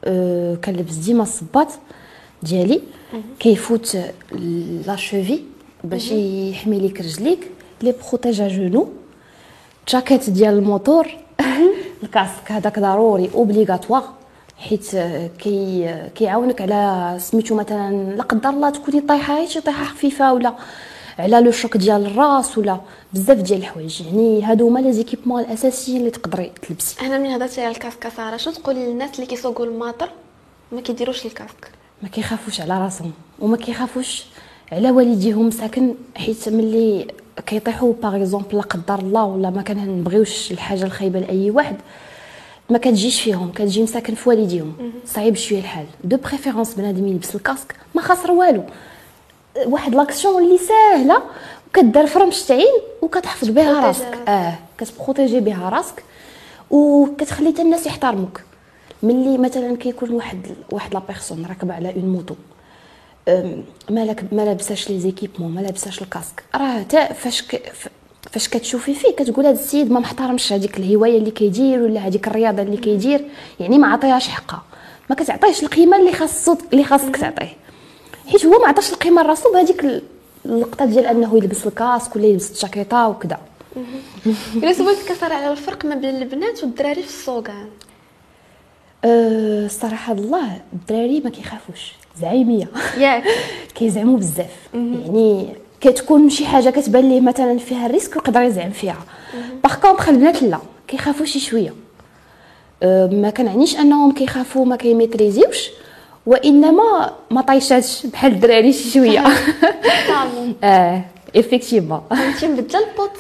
أه 0.04 0.56
كنلبس 0.56 0.96
ديما 0.96 1.24
الصباط 1.24 1.68
ديالي. 2.44 2.82
كيفوت 3.40 3.98
la 4.88 4.96
cheville 4.96 5.40
باش 5.84 6.12
يحمي 6.12 6.80
ليك 6.80 7.02
رجليك. 7.02 7.52
les 7.82 7.94
protège-genoux. 8.10 8.90
جاكيت 9.88 10.30
ديال 10.30 10.54
الموتور 10.54 11.08
ال 12.04 12.11
casque 12.11 12.52
هذاك 12.52 12.80
ضروري 12.80 13.30
obligatoire 13.36 14.17
حيت 14.58 14.96
كي 15.40 15.96
كيعاونك 16.16 16.62
على 16.62 17.16
سميتو 17.20 17.56
مثلا 17.56 18.16
لا 18.16 18.24
قدر 18.24 18.50
الله 18.50 18.70
تكوني 18.70 19.02
طايحة 19.02 19.46
شي 19.46 19.62
طيحه 19.62 19.86
خفيفة 19.86 20.34
ولا 20.34 20.54
على 21.20 21.42
le 21.42 21.52
choc 21.52 21.78
ديال 21.78 22.06
الراس 22.06 22.58
ولا 22.58 22.80
بزاف 23.14 23.38
ديال 23.38 23.60
الحوايج. 23.60 24.02
يعني 24.02 24.44
هادو 24.44 24.68
هما 24.68 24.80
les 24.80 24.94
équipements 24.94 25.42
الاساسيين 25.42 26.00
اللي 26.00 26.12
تقدري 26.12 26.52
تلبسي. 26.62 27.06
أنا 27.06 27.18
من 27.18 27.30
هضرتي 27.30 27.62
على 27.62 27.72
ال 27.72 27.77
casque 27.77 28.08
سارة؟ 28.18 28.38
شنو 28.38 28.54
تقولي 28.54 28.86
للناس 28.86 29.16
اللي 29.16 29.26
كيسوقوا 29.26 29.66
الماطر 29.66 30.10
ما 30.72 30.82
كيديروش 30.82 31.26
ال 31.26 31.32
casque 31.32 31.72
ما 32.04 32.10
كيخافوش 32.10 32.62
على 32.62 32.80
راسهم 32.80 33.12
وما 33.40 33.58
كيخافوش 33.58 34.26
على 34.72 34.92
والديهم 34.92 35.52
مساكن 35.52 35.96
حيت 36.16 36.50
ملي 36.50 37.08
كيطيحوا 37.46 37.94
par 38.04 38.16
exemple 38.16 38.58
لا 38.58 38.62
قدر 38.62 39.00
الله 39.00 39.24
ولا 39.24 39.50
ما 39.50 39.62
كنبغيوش 39.62 40.52
الحاجة 40.52 40.84
الخايبة 40.84 41.20
لأي 41.20 41.52
واحد 41.52 41.76
ما 42.70 42.78
كتجيش 42.78 43.22
فيهم 43.22 43.52
كتجي 43.52 43.84
مساكن 43.84 44.16
في 44.16 44.30
والديهم. 44.30 44.92
صعيب 45.06 45.36
شوية 45.36 45.60
الحال. 45.60 45.86
de 46.04 46.18
préférence 46.18 46.74
بنادم 46.74 47.08
يلبس 47.08 47.36
ال 47.36 47.41
casque 47.41 47.76
ما 47.96 48.02
خاسر 48.02 48.32
والو. 48.32 48.64
واحد 49.66 49.96
l'action 49.96 50.44
اللي 50.44 50.58
ساهلة 50.58 51.24
وكدار 51.70 52.08
في 52.08 52.20
رمش 52.20 52.52
عين 52.52 52.82
وكتحفظ 53.02 53.50
بها 53.50 53.88
راسك. 53.88 54.18
آه 54.28 54.54
كتبروتيجي 54.78 55.40
بها 55.40 55.70
راسك 55.70 56.04
وكتخلي 56.72 57.52
حتى 57.52 57.62
الناس 57.62 57.86
يحترموك. 57.86 58.42
ملي 59.04 59.38
مثلا 59.38 59.78
كيكون 59.78 60.10
واحد 60.12 60.48
واحد 60.72 60.94
la 60.94 61.02
personne 61.08 61.46
راكبة 61.46 61.74
على 61.74 61.94
une 61.96 62.06
moto 62.06 62.36
مالك 63.90 64.24
ما 64.32 64.42
لابساش 64.42 64.90
les 64.90 65.00
équipements 65.00 65.52
ما 65.52 65.62
لابساش 65.62 66.02
ال 66.02 66.07
casque. 66.07 66.44
راه 66.56 66.80
حتى 66.80 67.14
فاش 67.14 67.42
ك... 67.42 67.72
فاش 68.32 68.50
كتشوفي 68.50 68.94
فيه 68.94 69.12
كتقول 69.12 69.46
هذا 69.46 69.60
السيد 69.60 69.92
ما 69.92 70.00
محترمش 70.00 70.54
هذيك 70.54 70.78
الهواية 70.78 71.18
اللي 71.18 71.32
كيدير 71.32 71.82
ولا 71.82 72.00
هذيك 72.00 72.28
الرياضة 72.28 72.62
اللي 72.62 72.78
كيدير 72.78 73.26
يعني 73.60 73.78
ما 73.78 73.88
عطيهاش 73.88 74.28
حقها. 74.28 74.64
ما 75.10 75.16
كتعطيهش 75.16 75.64
القيمة 75.64 75.98
اللي 75.98 76.12
خاصو 76.12 76.58
اللي 76.74 76.84
خاصك 76.84 77.16
تعطيه. 77.16 77.54
حيت 78.28 78.46
هو 78.46 78.60
ما 78.60 78.68
عطاش 78.68 78.94
القيمة 78.94 79.24
لراسو 79.24 79.52
بهذيك 79.54 80.04
اللقطه 80.46 80.86
ديال 80.86 81.06
أنه 81.06 81.38
يلبس 81.38 81.68
ال 81.68 81.75
casque 81.75 82.16
ولا 82.16 82.26
يلبس 82.26 82.52
الجاكيطة 82.52 83.08
وكذا 83.08 83.40
إلا 84.56 84.74
سولتك 84.74 85.06
كثر 85.10 85.34
على 85.34 85.52
الفرق 85.52 85.86
ما 85.86 85.96
بين 85.96 86.16
البنات 86.16 86.64
والدراري 86.64 87.04
في 87.04 87.10
السوقان 87.10 87.70
أه 89.06 89.66
الصراحه 89.66 90.14
الله 90.14 90.62
الدراري 90.74 91.20
ما 91.20 91.30
كيخافوش. 91.30 91.94
زعيمية. 92.22 92.68
ياك. 92.98 93.24
كيزعموا 93.76 94.18
بزاف. 94.18 94.70
يعني 94.74 95.48
كتكون 95.82 96.30
شي 96.30 96.46
حاجة 96.46 96.70
كتبان 96.70 97.10
ليه 97.10 97.22
مثلا 97.22 97.58
فيها 97.58 97.86
ال 97.86 97.90
risque 97.90 98.16
ويقدر 98.16 98.42
يزعم 98.42 98.72
فيها. 98.72 98.98
par 99.64 99.76
contre 99.76 100.10
البنات 100.10 100.44
لا 100.44 100.60
كيخافوا 100.88 101.26
شي 101.26 101.40
شوية. 101.40 101.74
أه 102.84 103.08
ما 103.08 103.30
كنعنيش 103.30 103.80
أنهم 103.80 104.12
كيخافوا 104.12 104.66
ما 104.66 104.76
كيميتريزيوش 104.76 105.70
وإنما 106.26 107.12
ما 107.32 107.42
طايشاتش 107.42 108.06
بحال 108.06 108.32
الدراري 108.32 108.74
شي 108.74 108.90
شوية. 108.90 109.24
آه 110.64 111.02
ايفيكتيفمون 111.36 112.02
انت 112.12 112.46
مبدلة 112.46 112.80
البوط 112.80 113.18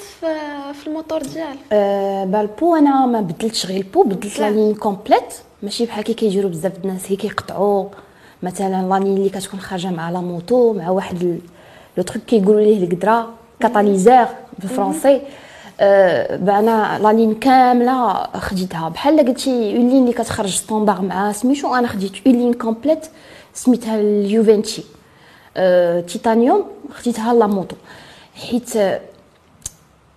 في 0.82 0.88
الموتور 0.88 1.22
ديالك؟ 1.22 1.58
أه 1.72 2.26
بالبو 2.26 2.76
أنا 2.76 3.06
ما 3.06 3.22
بدلتش 3.22 3.66
غير 3.66 3.78
البو 3.78 4.04
بدلت 4.04 4.40
لا 4.40 4.50
لين 4.50 4.76
كومبليت. 4.76 5.34
ماشي 5.64 5.86
بحال 5.86 6.04
كي 6.04 6.14
كيديروا 6.14 6.50
بزاف 6.52 6.72
الناس 6.84 7.12
هي 7.12 7.16
كيقطعوا. 7.16 7.86
مثلا 8.44 8.88
لا 8.90 9.00
لين 9.04 9.18
اللي 9.18 9.30
كتكون 9.30 9.60
خارجة 9.60 9.88
مع 9.92 10.10
لا 10.10 10.20
موطو 10.20 10.74
مع 10.74 10.90
واحد 10.90 11.40
لو 11.98 12.04
تروك 12.04 12.24
كيقولوا 12.24 12.62
ليه 12.62 12.84
القدره 12.84 13.30
كاتاليزور 13.60 14.26
بالفرونسي 14.60 15.22
أه 15.80 16.36
بانا 16.36 17.00
لا 17.02 17.14
لين 17.14 17.34
كامله 17.36 18.14
خديتها 18.24 18.90
بحال 18.90 19.20
قلتي 19.20 19.78
اون 19.78 19.90
لين 19.90 20.02
اللي 20.02 20.14
كتخرج 20.14 20.50
ستوندار 20.50 21.02
مع 21.02 21.32
سميتو 21.32 21.76
أنا 21.76 21.88
خديت 21.88 22.12
اون 22.28 22.36
لين 22.36 22.54
كومبليت 22.54 23.06
سميتها 23.54 24.00
LeoVince 24.00 24.84
أه 25.58 26.00
تيتانيوم 26.02 26.64
خديتها 26.94 27.34
la 27.34 27.48
moto 27.48 27.76
حيت 28.36 28.70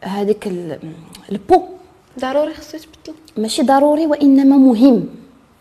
هذيك 0.02 0.46
ال 1.32 1.40
pot 1.40 1.62
ضروري 2.20 2.54
خصو 2.54 2.76
يتبدل 2.76 3.18
ماشي 3.36 3.62
ضروري 3.62 4.06
وانما 4.06 4.56
مهم 4.56 5.08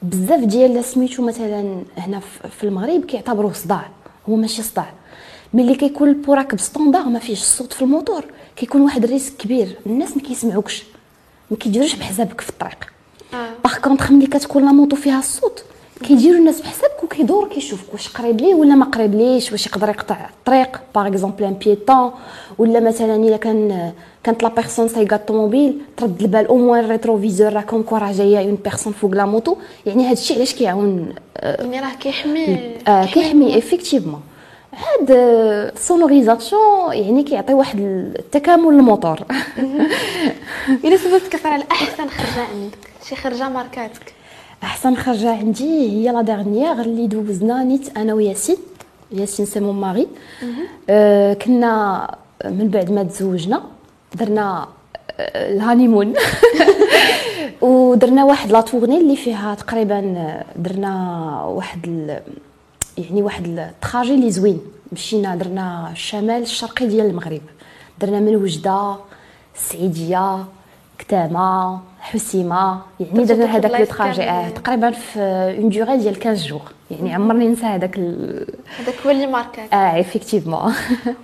بزاف 0.02 0.44
ديال 0.44 0.84
سميتو 0.84 1.24
مثلا 1.24 1.82
هنا 1.98 2.20
في 2.60 2.64
المغرب 2.64 3.06
كيعتبروه 3.06 3.54
صداع 3.54 3.90
هو 4.30 4.36
ماشي 4.36 4.62
صداع 4.62 4.94
ملي 5.54 5.76
كيكون 5.76 6.10
ال 6.10 6.16
pot 6.16 6.34
راكب 6.34 6.60
standard 6.60 7.04
ما 7.04 7.20
فيهش 7.20 7.42
الصوت 7.42 7.74
في 7.74 7.82
الموتور 7.82 8.26
كيكون 8.56 8.82
واحد 8.82 9.04
ال 9.04 9.09
risque 9.09 9.38
كبير. 9.38 9.76
الناس 9.86 10.18
ما 10.18 10.24
كيسمعوكش 10.24 10.84
ما 11.52 11.58
كيديروش 11.58 11.96
بحسابك 11.96 12.42
في 12.42 12.50
الطريق. 12.50 12.78
آه. 13.34 13.50
par 13.64 13.78
contre 13.78 14.12
ملي 14.12 14.28
كتكون 14.28 14.66
la 14.66 14.72
moto 14.72 14.96
فيها 14.96 15.20
الصوت 15.20 15.64
كيديروا 16.04 16.40
الناس 16.40 16.62
بحسابك 16.62 17.04
وكيدور 17.04 17.48
كيشوفك 17.48 17.94
واش 17.94 18.08
قريب 18.08 18.42
ليه 18.42 18.56
ولا 18.56 18.76
ما 18.76 18.86
قريب 18.86 19.16
ليش 19.16 19.52
واش 19.52 19.68
يقدر 19.68 19.90
يقطع 19.90 20.30
الطريق. 20.30 20.82
par 20.96 21.08
exemple 21.08 21.44
un 21.44 21.54
piéton 21.54 22.12
ولا 22.58 22.80
مثلا 22.80 23.16
إلا 23.16 23.38
كان 23.38 23.92
كانت 24.24 24.44
la 24.44 24.50
personne 24.50 24.88
سايقة 24.88 25.16
الطوموبيل 25.16 25.82
ترد 25.98 26.22
البال 26.22 26.48
au 26.48 26.58
moins 26.58 26.90
rétroviseur 26.90 27.54
راه 27.54 27.62
comme 27.62 27.86
راه 27.92 28.12
جاية 28.12 28.40
une 28.40 28.58
personne 28.64 28.94
فوق 28.94 29.12
la 29.12 29.26
moto 29.26 29.56
يعني 29.86 30.06
هذا 30.06 30.14
الشيء 30.14 30.38
علاش 30.38 30.54
كيعاون 30.54 31.14
يعني 31.44 31.80
راه 31.80 31.94
كيحمي. 31.94 32.76
آه 32.88 33.06
كيحمي 33.06 33.58
effectivement 33.58 34.22
هاد 34.74 35.10
sonorisation 35.78 36.94
يعني 36.94 37.24
كيعطي 37.24 37.54
واحد 37.54 37.80
التكامل 38.20 38.74
للموتور 38.74 39.20
إلا 40.86 40.98
سولتك 40.98 41.46
على 41.46 41.64
أحسن 41.72 42.08
خرجة 42.10 42.48
عندك 42.54 42.78
شي 43.10 43.16
خرجة 43.16 43.50
ماركاتك. 43.50 44.14
أحسن 44.64 44.96
خرجة 44.96 45.32
عندي 45.32 45.90
هي 45.92 46.12
la 46.12 46.22
dernière 46.22 46.72
اللي 46.72 47.08
دوزنا 47.08 47.64
نيت 47.64 47.98
أنا 47.98 48.14
وياسين. 48.14 48.58
ياسين 49.12 49.46
c'est 49.46 49.60
mon 49.60 49.76
mari 49.76 50.08
آه 50.90 51.34
كنا 51.34 52.16
من 52.46 52.68
بعد 52.68 52.92
ما 52.92 53.04
تزوجنا 53.04 53.64
درنا 54.16 54.68
آه 55.20 55.54
ال 55.54 55.60
honeymoon 55.60 56.14
ودرنا 57.62 58.24
واحد 58.26 58.52
la 58.52 58.62
tournée 58.62 58.98
اللي 58.98 59.16
فيها 59.16 59.56
تقريبا 59.56 60.02
درنا 60.56 60.94
واحد. 61.48 62.20
يعني 63.00 63.22
واحد 63.24 63.48
ال 63.48 63.57
trajet 63.57 64.14
اللي 64.14 64.32
زوين. 64.32 64.62
مشينا 64.92 65.36
درنا 65.36 65.90
الشمال 65.92 66.42
الشرقي 66.42 66.88
ديال 66.88 67.06
المغرب. 67.06 67.42
درنا 68.02 68.20
من 68.20 68.36
وجدة 68.36 68.96
السعيديه 69.56 70.46
كتامة 71.00 71.80
حسيمة. 72.00 72.82
يعني 73.00 73.26
درنا 73.26 73.46
هذاك 73.46 73.80
le 73.80 73.86
trajet 73.86 74.24
آه 74.24 74.50
تقريبا 74.50 74.92
في 74.92 75.20
une 75.60 75.70
durée 75.70 75.98
ديال 75.98 76.16
15 76.16 76.50
جوغ 76.50 76.62
يعني 76.92 77.14
عمرني 77.14 77.48
ننسى 77.48 77.66
هذاك 77.66 77.98
ال... 77.98 78.46
هذاك 78.80 78.96
هو 79.06 79.12
اللي 79.12 79.28
ماركاك 79.28 79.74
آه 79.74 80.00
effectivement 80.00 80.74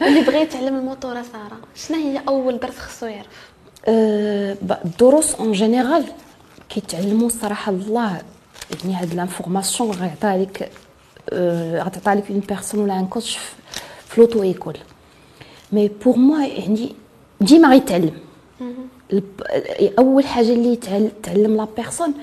واللي 0.01 0.21
بغى 0.27 0.41
يتعلم 0.41 0.75
الموتور 0.75 1.13
سارة. 1.13 1.57
شنو 1.75 1.97
هي 1.97 2.21
أول 2.27 2.59
درس 2.59 2.77
خصو 2.77 3.05
يعرف؟ 3.05 3.51
أه 3.87 4.57
الدروس 4.85 5.35
en 5.35 5.51
général 5.51 6.05
كيتعلموا 6.69 7.27
الصراحه 7.27 7.71
الله 7.71 8.21
يعني 8.83 8.95
هاد 8.95 9.13
l'information 9.13 9.91
غيعطيها 9.91 10.37
لك 10.37 10.71
غتعطيها 11.33 12.15
لك 12.15 12.31
une 12.31 12.39
personne 12.39 12.79
ولا 12.79 12.99
un 12.99 13.07
coach 13.07 13.37
في 14.07 14.21
l'auto-école 14.21 14.77
mais 15.71 15.87
pour 16.05 16.17
moi 16.17 16.45
يعني 16.45 16.95
ديما 17.41 17.69
غيتعلم 17.69 18.13
اول 19.99 20.25
حاجة 20.25 20.49
اللي 20.49 20.75
تعلم 21.23 21.55
la 21.57 21.67
personne 21.77 22.13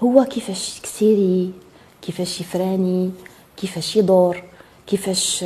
هو 0.00 0.24
كيفاش 0.24 0.78
يكسيري 0.78 1.50
كيفاش 2.02 2.40
يفراني 2.40 3.10
كيفاش 3.56 3.96
يدور 3.96 4.42
كيفاش 4.86 5.44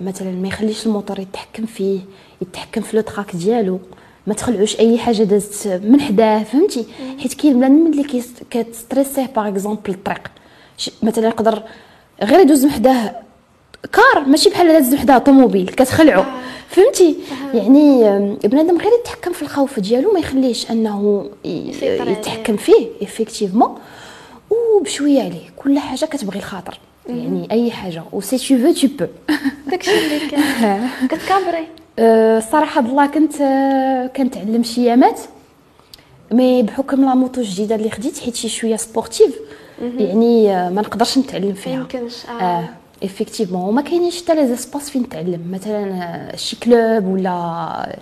مثلا 0.00 0.30
ما 0.30 0.48
يخليش 0.48 0.86
الموتور 0.86 1.20
يتحكم 1.20 1.66
فيه 1.66 2.00
يتحكم 2.42 2.80
في 2.80 2.96
le 2.96 3.02
trac 3.02 3.36
ديالو 3.36 3.80
ما 4.26 4.34
تخلعوش 4.34 4.78
اي 4.80 4.98
حاجة 4.98 5.22
دازت 5.22 5.66
من 5.68 6.00
حداه 6.00 6.42
فهمتي 6.42 6.86
حيت 7.18 7.34
كاين 7.34 7.54
بنادم 7.54 7.86
اللي 7.86 8.22
كتستريسيه 8.50 9.26
par 9.36 9.48
exemple 9.48 9.90
الطريق 9.90 10.30
مثلا 11.02 11.26
يقدر 11.28 11.62
غير 12.22 12.40
يدوز 12.40 12.64
من 12.64 12.70
حداه 12.70 13.14
car 13.92 14.24
ماشي 14.26 14.50
بحال 14.50 14.68
داز 14.68 14.92
من 14.92 14.98
حداه 14.98 15.18
طوموبيل 15.18 15.68
كتخلعو. 15.68 16.24
فهمتي؟ 16.68 17.16
يعني 17.54 18.02
بنادم 18.44 18.78
غير 18.78 18.90
يتحكم 19.00 19.32
في 19.32 19.42
الخوف 19.42 19.80
ديالو 19.80 20.12
ما 20.12 20.18
يخليهش 20.20 20.70
أنه. 20.70 21.30
يتحكم 21.44 22.56
فيه 22.56 22.86
effectivement 23.02 23.74
وبشوية 24.50 25.20
عليه 25.20 25.50
كل 25.56 25.78
حاجة 25.78 26.04
كتبغي 26.04 26.38
الخاطر 26.38 26.78
يعني 27.08 27.48
أي 27.50 27.70
حاجة. 27.70 28.02
و 28.12 28.20
si 28.20 28.38
tu 28.38 28.58
veux 28.58 28.72
tu 28.72 28.88
peux 28.88 29.06
داكشي 29.70 29.90
اللي 29.90 30.30
كان. 30.30 30.88
كتكابري. 31.10 31.66
الصراحه 31.98 32.80
الله 32.80 33.06
كنت 33.06 33.40
أه، 33.40 34.06
كنتعلم 34.06 34.62
شي 34.62 34.84
يامات. 34.84 35.20
mais 36.32 36.62
بحكم 36.62 37.04
la 37.04 37.14
moto 37.14 37.40
الجديدة 37.40 37.74
اللي 37.74 37.90
خديت 37.90 38.18
حيت 38.18 38.36
شي 38.36 38.48
شوية 38.48 38.76
sportive 38.76 39.34
يعني 39.82 40.56
أه، 40.56 40.70
ما 40.70 40.82
نقدرش 40.82 41.18
نتعلم 41.18 41.52
فيها. 41.52 41.74
يمكنش 41.74 42.26
آه, 42.26 42.30
آه 42.42 42.68
effectivement 43.04 43.68
وما 43.68 43.82
كاينينش 43.82 44.22
حتى 44.22 44.34
les 44.34 44.56
espaces 44.56 44.90
فين 44.90 45.02
نتعلم. 45.02 45.50
مثلا 45.52 46.02
آه، 46.32 46.36
شي 46.36 46.56
club 46.56 47.06
ولا 47.06 47.96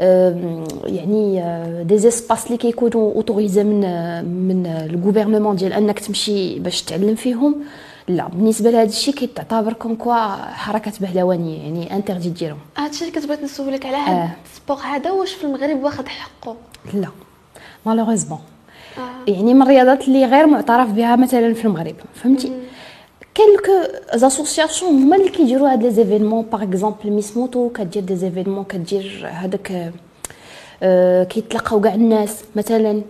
آم، 0.00 0.64
يعني 0.84 1.42
des 1.84 1.98
espaces 1.98 2.46
اللي 2.46 2.56
كيكونوا 2.58 3.14
autorisés 3.14 3.64
من 3.64 3.84
آه، 3.84 4.22
من 4.22 4.66
ال 4.66 4.73
gouvernement 4.73 5.56
ديال 5.56 5.72
انك 5.72 5.98
تمشي 5.98 6.58
باش 6.58 6.82
تعلم 6.82 7.14
فيهم. 7.14 7.54
لا 8.08 8.28
بالنسبة 8.28 8.70
لهذا 8.70 8.88
الشيء 8.88 9.14
كيتعتبر 9.14 9.72
comme 9.72 9.94
quoi 9.94 10.14
حركة 10.52 10.92
بهلوانية 11.00 11.62
يعني 11.62 11.96
interdit 11.96 12.28
ديرهم 12.28 12.58
هادشي 12.76 13.00
اللي 13.04 13.14
كنت 13.14 13.26
بغيت 13.26 13.42
نسولك 13.42 13.86
على 13.86 13.96
آه. 13.96 14.00
هاد 14.00 14.30
sport 14.52 14.76
هذا 14.76 15.10
واش 15.10 15.32
في 15.32 15.44
المغرب 15.44 15.82
واخد 15.84 16.08
حقه؟ 16.08 16.56
لا 16.94 17.08
malheureusement 17.86 18.38
آه. 18.98 19.30
يعني 19.30 19.54
من 19.54 19.62
الرياضات 19.62 20.08
اللي 20.08 20.24
غير 20.24 20.46
معترف 20.46 20.90
بها 20.90 21.16
مثلا 21.16 21.54
في 21.54 21.64
المغرب 21.64 21.94
فهمتي؟ 22.14 22.52
quelques 23.34 23.92
associations 24.14 24.92
هما 25.02 25.16
اللي 25.16 25.28
كيديروا 25.28 25.72
هاد 25.72 25.82
les 25.82 25.90
événements 25.90 26.42
par 26.52 26.62
exemple 26.62 27.10
Miss 27.10 27.36
Moto 27.36 27.68
كدير 27.68 28.02
des 28.02 28.16
événements 28.16 28.64
كدير 28.64 29.28
هذاك 29.32 29.92
آه، 30.82 31.24
كيتلاقاو 31.24 31.80
كاع 31.80 31.94
الناس. 31.94 32.44
مثلا 32.56 33.02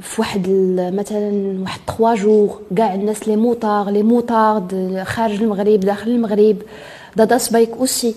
في 0.00 0.20
واحد 0.20 0.48
مثلا 0.94 1.58
واحد 1.62 1.80
3 1.98 2.14
جور 2.14 2.60
كاع 2.76 2.94
الناس 2.94 3.28
les 3.28 3.36
motards 3.36 3.90
les 3.90 4.02
motards 4.02 5.02
خارج 5.06 5.42
المغرب 5.42 5.80
داخل 5.80 6.10
المغرب. 6.10 6.56
داداس 7.16 7.48
بايك 7.52 7.70
aussi 7.70 8.14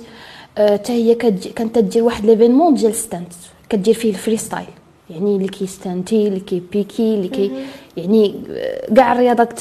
حتى 0.58 0.94
هي 0.94 1.16
كتجي- 1.16 1.50
كانت 1.50 1.76
تدير 1.76 2.04
واحد 2.04 2.26
l'événement 2.26 2.74
ديال 2.74 2.96
stunt 2.96 3.34
كدير 3.70 3.94
فيه 3.94 4.10
ال 4.10 4.38
freestyle 4.38 4.66
يعني 5.12 5.36
اللي 5.36 5.48
كيستانتي 5.48 6.28
اللي 6.28 6.40
كيبيكي 6.40 7.16
اللي 7.16 7.28
كي 7.28 7.52
يعني 7.98 8.36
آه، 8.50 8.94
كاع 8.94 9.14
الرياضات 9.14 9.60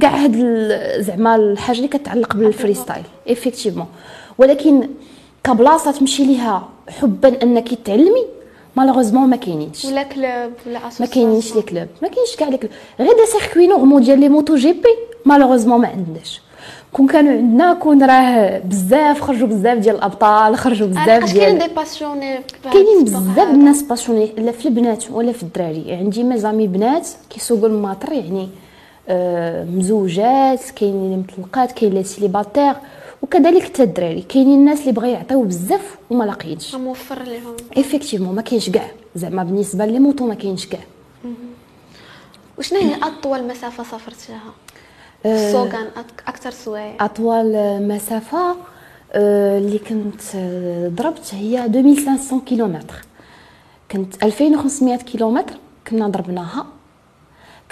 كاع 0.00 0.16
هاد 0.16 0.36
زعما 1.00 1.36
الحاجة 1.36 1.76
اللي 1.76 1.88
كتعلق 1.88 2.36
بال 2.36 2.74
freestyle 2.74 3.02
effectivement 3.28 3.86
ولكن 4.38 4.88
كبلاصة 5.44 5.90
تمشي 5.90 6.24
ليها 6.24 6.68
حبا 6.88 7.42
أنك 7.42 7.74
تعلمي 7.74 8.24
malheureusement 8.76 9.28
ما 9.28 9.36
كاينينش. 9.36 9.84
ولا 9.84 10.02
club 10.02 10.52
ولا 10.66 10.80
ما 11.00 11.06
كاينينش 11.06 11.54
les 11.54 11.62
clubs 11.62 11.88
ما 12.02 12.08
كاينش 12.08 12.36
كاع 12.36 12.48
les 12.48 12.56
clubs 12.56 12.72
غير 13.00 13.12
des 13.12 13.26
circuits 13.26 13.66
normal 13.66 14.04
ديال 14.04 14.20
les 14.20 14.28
MotoGP 14.28 14.88
malheureusement 15.24 15.80
ما 15.80 15.88
عندناش. 15.88 16.40
كون 16.96 17.06
كانوا 17.06 17.32
عندنا 17.32 17.74
كون 17.74 18.02
راه 18.02 18.58
بزاف 18.58 19.20
خرجوا 19.20 19.48
بزاف 19.48 19.78
ديال 19.78 19.94
الأبطال 19.96 20.56
خرجوا 20.56 20.86
بزاف 20.86 21.08
علاش 21.08 21.34
كاين 21.34 21.58
ديال 21.58 21.68
des 21.68 21.74
passionnés 21.74 22.40
كاينين 22.64 23.04
بزاف 23.04 23.38
الناس 23.50 23.82
passionnés 23.82 24.32
لا 24.38 24.52
في 24.52 24.68
البنات 24.68 25.10
ولا 25.10 25.32
في 25.32 25.42
الدراري. 25.42 25.92
عندي 25.92 26.24
mes 26.24 26.40
amies 26.40 26.66
بنات 26.66 27.08
كيسوقوا 27.30 27.68
الماطر 27.68 28.12
يعني 28.12 28.48
آه، 29.08 29.64
مزوجات 29.64 30.70
كاينين 30.70 31.04
اللي 31.04 31.16
مطلقات 31.16 31.72
كاين 31.72 31.90
اللي 31.92 32.04
célibataires 32.04 32.74
وكذلك 33.22 33.62
حتى 33.62 33.82
الدراري. 33.82 34.22
كاينين 34.22 34.58
الناس 34.58 34.80
اللي 34.80 34.92
بغا 34.92 35.06
يعطيو 35.06 35.42
بزاف 35.42 35.96
وما 36.10 36.24
لاقيينش. 36.24 36.74
موفر 36.74 37.22
لهم. 37.22 37.56
effectivement 37.78 38.34
ما 38.34 38.42
كاينش 38.42 38.70
كاع. 38.70 38.90
زعما 39.14 39.44
بالنسبة 39.44 39.86
les 39.86 39.98
motos 39.98 40.26
ما 40.26 40.34
كاينش 40.34 40.66
كاع. 40.66 40.80
وشنو 42.58 42.80
هي 42.80 42.94
أطول 43.02 43.48
مسافة 43.48 43.84
سافرتيها؟ 43.84 44.40
آه، 45.26 45.48
السوقان 45.48 45.86
أك- 45.96 46.28
أكثر 46.28 46.50
سوايع. 46.50 47.04
اطول 47.04 47.52
مسافة 47.82 48.56
آه، 49.12 49.58
اللي 49.58 49.78
كنت 49.78 50.20
آه، 50.34 50.88
ضربت 50.88 51.34
هي 51.34 51.64
2500 51.64 52.40
كيلومتر. 52.44 52.94
كنت 53.90 54.22
2500 54.24 54.96
كيلومتر 54.96 55.54
كنا 55.90 56.08
ضربناها. 56.08 56.66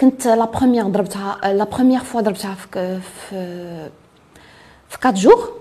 كنت 0.01 0.27
la 0.27 0.45
première 0.45 0.87
ضربتها 0.87 1.53
la 1.53 1.63
première 1.63 1.99
fois 1.99 2.21
ضربتها 2.21 2.55
في 2.55 2.99
في 3.29 3.89
في 4.89 4.97
4 4.97 5.11
جور 5.13 5.53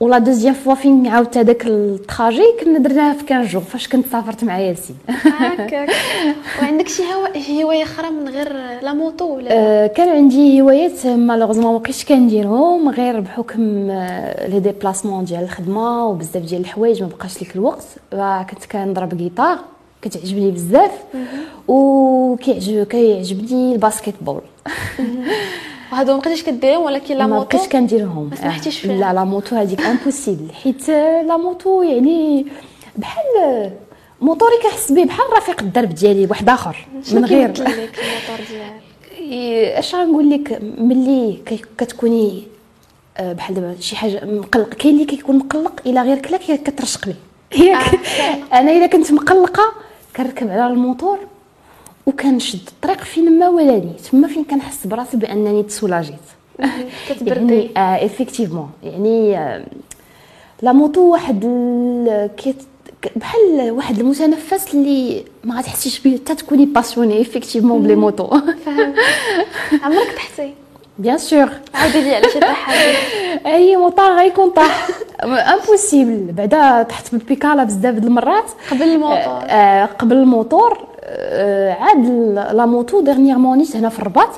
و 0.00 0.06
la 0.06 0.18
deuxième 0.18 0.54
fois 0.54 0.74
فين 0.74 1.06
عاودت 1.06 1.38
هذاك 1.38 1.66
ال 1.66 1.77
trajet 1.77 2.42
كنا 2.64 2.78
درناها 2.78 3.12
في 3.12 3.18
15 3.20 3.52
جور 3.52 3.62
فاش 3.62 3.88
كنت 3.88 4.06
سافرت 4.12 4.44
مع 4.44 4.58
ياسين. 4.58 4.96
هكاك 5.08 5.90
وعندك 6.62 6.88
شي 6.88 7.02
هوا- 7.02 7.62
هواية 7.62 7.82
أخرى 7.82 8.10
من 8.10 8.28
غير 8.28 8.52
la 8.82 8.92
moto 8.92 9.36
ولا؟ 9.36 9.48
آه، 9.52 9.86
كان 9.86 10.08
عندي 10.08 10.60
هوايات 10.62 11.06
malheureusement 11.06 11.72
ما 11.72 11.78
بقيتش 11.78 12.04
كنديرهم 12.04 12.88
غير 12.88 13.20
بحكم 13.20 13.90
آه، 13.90 14.48
les 14.48 14.60
déplacements 14.60 15.24
ديال 15.24 15.42
الخدمة 15.44 16.06
وبزاف 16.06 16.42
ديال 16.42 16.60
الحوايج 16.60 17.02
ما 17.02 17.08
بقاش 17.08 17.42
ليك 17.42 17.56
الوقت. 17.56 17.84
آه، 18.12 18.42
كنت 18.42 18.64
كنضرب 18.72 19.16
guitare 19.16 19.58
كتعجبني 20.02 20.50
بزاف. 20.50 20.90
وكيعجب 21.68 22.84
كيعجبني 22.86 23.76
وهادو 25.92 26.12
ما 26.12 26.18
بقيتيش 26.18 26.42
كديرهم 26.42 26.82
ولكن 26.82 27.16
لا 27.16 27.26
ma 27.26 27.36
moto 27.36 27.56
بقيتش 27.56 27.72
كنديرهم. 27.72 28.28
ما 28.30 28.36
سمحتيش 28.36 28.78
آه، 28.78 28.80
فيها. 28.88 28.96
لا 28.96 29.12
la 29.12 29.24
moto 29.24 29.56
هذيك 29.56 29.80
impossible 29.80 30.52
حيت 30.62 30.90
آه، 30.90 31.22
la 31.22 31.36
moto 31.36 31.82
يعني 31.82 32.46
بحال 32.96 33.24
آه، 33.44 33.72
موتوري 34.20 34.52
كنحس 34.62 34.92
به 34.92 35.04
بحال 35.04 35.26
رفيق 35.36 35.60
الدرب 35.62 35.94
ديالي 35.94 36.26
واحد 36.26 36.48
آخر 36.48 36.86
من 37.12 37.24
غير. 37.24 37.48
لك 37.50 37.58
الموتور 37.60 38.46
ديالك. 38.50 38.74
اش 39.78 39.94
غنقول 39.94 40.30
لك؟ 40.30 40.58
ملي 40.78 41.38
كتكوني 41.78 42.42
بحال 43.20 43.54
دابا 43.54 43.76
شي 43.80 43.96
حاجة 43.96 44.24
مقلق 44.24 44.68
كاين 44.68 44.94
اللي 44.94 45.04
كيكون 45.04 45.36
مقلق 45.38 45.80
إلا 45.86 46.02
غير 46.02 46.18
كلاك 46.18 46.40
كترشق 46.40 47.06
ليه 47.06 47.14
ياك 47.64 48.00
أنا 48.52 48.70
إلا 48.72 48.86
كنت 48.86 49.12
مقلقة 49.12 49.72
كنركب 50.16 50.50
على 50.50 50.66
الموتور 50.66 51.18
وكنشد 52.08 52.58
الطريق 52.68 53.00
فين 53.04 53.38
ما 53.38 53.48
ولاني 53.48 53.92
تما 54.12 54.28
فين 54.28 54.44
كنحس 54.44 54.86
براسي 54.86 55.16
بأنني 55.16 55.62
تسولاجيت. 55.62 56.14
كتبردي 57.08 57.54
يعني 57.54 57.70
آه 57.76 58.06
effectivement 58.06 58.70
يعني 58.82 59.38
آه 59.38 59.64
la 60.62 60.72
moto 60.72 61.00
واحد 61.00 61.44
ال- 61.44 62.30
كيت 62.36 62.56
ك- 63.02 63.12
بحال 63.18 63.70
واحد 63.70 63.98
المتنفس 63.98 64.74
اللي 64.74 65.24
ما 65.44 65.58
غتحسيش 65.58 66.00
به 66.00 66.16
حتى 66.24 66.34
تكوني 66.34 66.64
passionnée 66.64 67.20
effectivement 67.22 67.82
بلي 67.82 67.94
فهمت. 68.66 68.94
عمرك 69.84 70.12
طحتي 70.16 70.54
bien 70.98 71.18
sûr 71.18 71.48
عاودي 71.74 72.00
لي 72.00 72.14
على 72.14 72.28
شي 72.32 72.40
تحدي 72.40 72.96
أي 73.54 73.76
motard 73.76 74.18
غيكون 74.18 74.50
طاح 74.50 74.88
impossible 75.24 76.32
بعدا 76.32 76.82
طحت 76.82 77.12
بالبيكالا 77.12 77.64
بزاف 77.64 77.94
د 77.94 78.04
المرات. 78.04 78.44
قبل 78.70 78.82
الموتور. 78.82 79.40
آه، 79.48 79.84
قبل 79.84 80.16
الموتور. 80.16 80.72
آه، 80.72 80.97
عاد 81.80 82.04
ال- 82.04 82.56
la 82.56 82.66
moto 82.66 83.00
dernièrement 83.00 83.58
نيت 83.58 83.76
هنا 83.76 83.88
في 83.88 83.98
الرباط. 83.98 84.28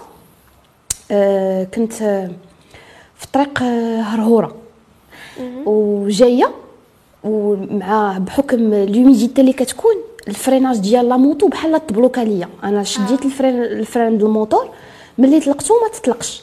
آه، 1.10 1.64
كنت 1.64 2.02
آه، 2.02 2.30
في 3.16 3.26
طريق 3.32 3.62
آه، 3.62 4.00
هرهورة. 4.00 4.54
وجاية 5.66 6.50
ومع 7.24 8.18
بحكم 8.18 8.74
l'humidité 8.74 9.40
اللي 9.40 9.52
كتكون 9.52 9.94
ال 10.28 10.34
freinage 10.34 10.78
ديال 10.78 11.08
la 11.08 11.16
moto 11.16 11.48
بحال 11.48 11.86
تبلوكا 11.86 12.20
ليا 12.20 12.48
أنا 12.64 12.82
شديت 12.82 13.24
ال 13.24 13.31
frein 13.31 13.62
ال 13.62 13.72
frein 13.72 14.18
ديال 14.18 14.26
الموتور 14.26 14.68
ملي 15.18 15.40
طلقتو 15.40 15.74
ما 15.82 15.88
تطلقش 15.98 16.42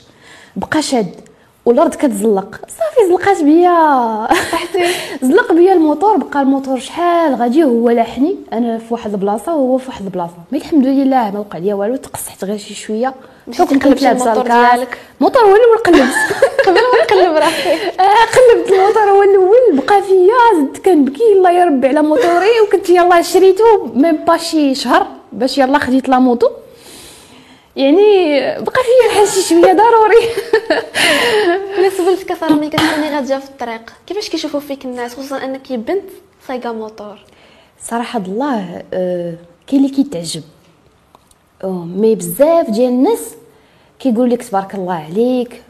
بقى 0.56 0.82
شاد. 0.82 1.10
والأرض 1.68 1.96
كتزلق. 1.96 2.56
صافي 2.68 3.08
زلقات 3.10 3.44
بيا. 3.44 4.28
زلق 5.30 5.54
بيا 5.54 5.74
الموتور 5.74 6.18
بقى 6.18 6.42
الموتور 6.42 6.80
شحال 6.80 7.36
غادي؟ 7.36 7.64
هو 7.64 7.90
لاحني 7.90 8.36
أنا 8.54 8.78
في 8.78 8.94
واحد 8.94 9.12
البلاصة 9.14 9.56
وهو 9.56 9.78
في 9.78 9.88
واحد 9.88 10.06
البلاصة. 10.06 10.34
mais 10.52 10.58
الحمد 10.58 10.86
لله 10.88 11.32
ما 11.32 11.40
وقع 11.40 11.58
ليا 11.60 11.76
والو 11.76 11.96
تقصحت 11.96 12.44
غير 12.44 12.58
شي 12.58 12.74
شوية. 12.74 13.14
حكم 13.60 13.80
كنت 13.80 14.02
لابسة. 14.02 14.44
ديالك. 14.44 14.98
الموتور 15.20 15.42
هو 15.42 15.56
الأول 15.56 15.78
قلبت. 15.86 16.16
قبل 16.68 16.76
ما 16.76 17.04
نقلب 17.04 17.36
راسي 17.38 17.74
آه، 18.00 18.26
قلبت. 18.36 18.72
الموتور 18.72 19.04
هو 19.04 19.24
الأول. 19.24 19.86
بقى 19.86 20.02
فيا 20.02 20.62
زدت 20.62 20.86
كنبكي. 20.86 21.34
الله 21.36 21.52
يا 21.52 21.66
ربي 21.66 21.88
على 21.88 22.02
موتوري. 22.02 22.62
وكنت 22.68 22.90
يلاه 22.90 23.22
شريته 23.22 23.86
même 23.96 24.16
pas 24.16 24.38
شي 24.38 24.76
شهر 24.76 25.08
باش 25.34 25.58
يلاه 25.58 25.80
خديت 25.80 26.10
la 26.10 26.20
moto. 26.20 26.48
يعني 27.78 28.40
بقى 28.62 28.74
فيا 28.84 29.10
بحال 29.10 29.28
شي 29.28 29.42
شوية 29.42 29.74
ضروري. 29.74 30.28
بالنسبة 31.76 32.12
لك 32.12 32.38
صراحة 32.40 32.56
ملي 32.56 32.70
كتكوني 32.70 33.16
غادية 33.16 33.38
في 33.38 33.50
الطريق. 33.50 33.82
كيفاش 34.08 34.30
كيشوفوا 34.30 34.60
فيك 34.60 34.86
الناس؟ 34.86 35.14
خصوصا 35.14 35.44
أنك 35.44 35.74
بنت 35.74 36.04
سايقه 36.48 36.72
موتور. 36.74 37.20
صراحة 37.82 38.20
الله 38.20 38.84
آه، 38.94 39.34
كاين 39.68 39.86
اللي 39.86 39.96
كيتعجب. 39.96 40.44
mais 41.64 42.16
بزاف 42.16 42.70
ديال 42.70 42.90
الناس 42.90 43.36
كيقول 44.00 44.30
لك 44.30 44.44
تبارك 44.44 44.76
الله 44.76 44.94
عليك 44.94 45.64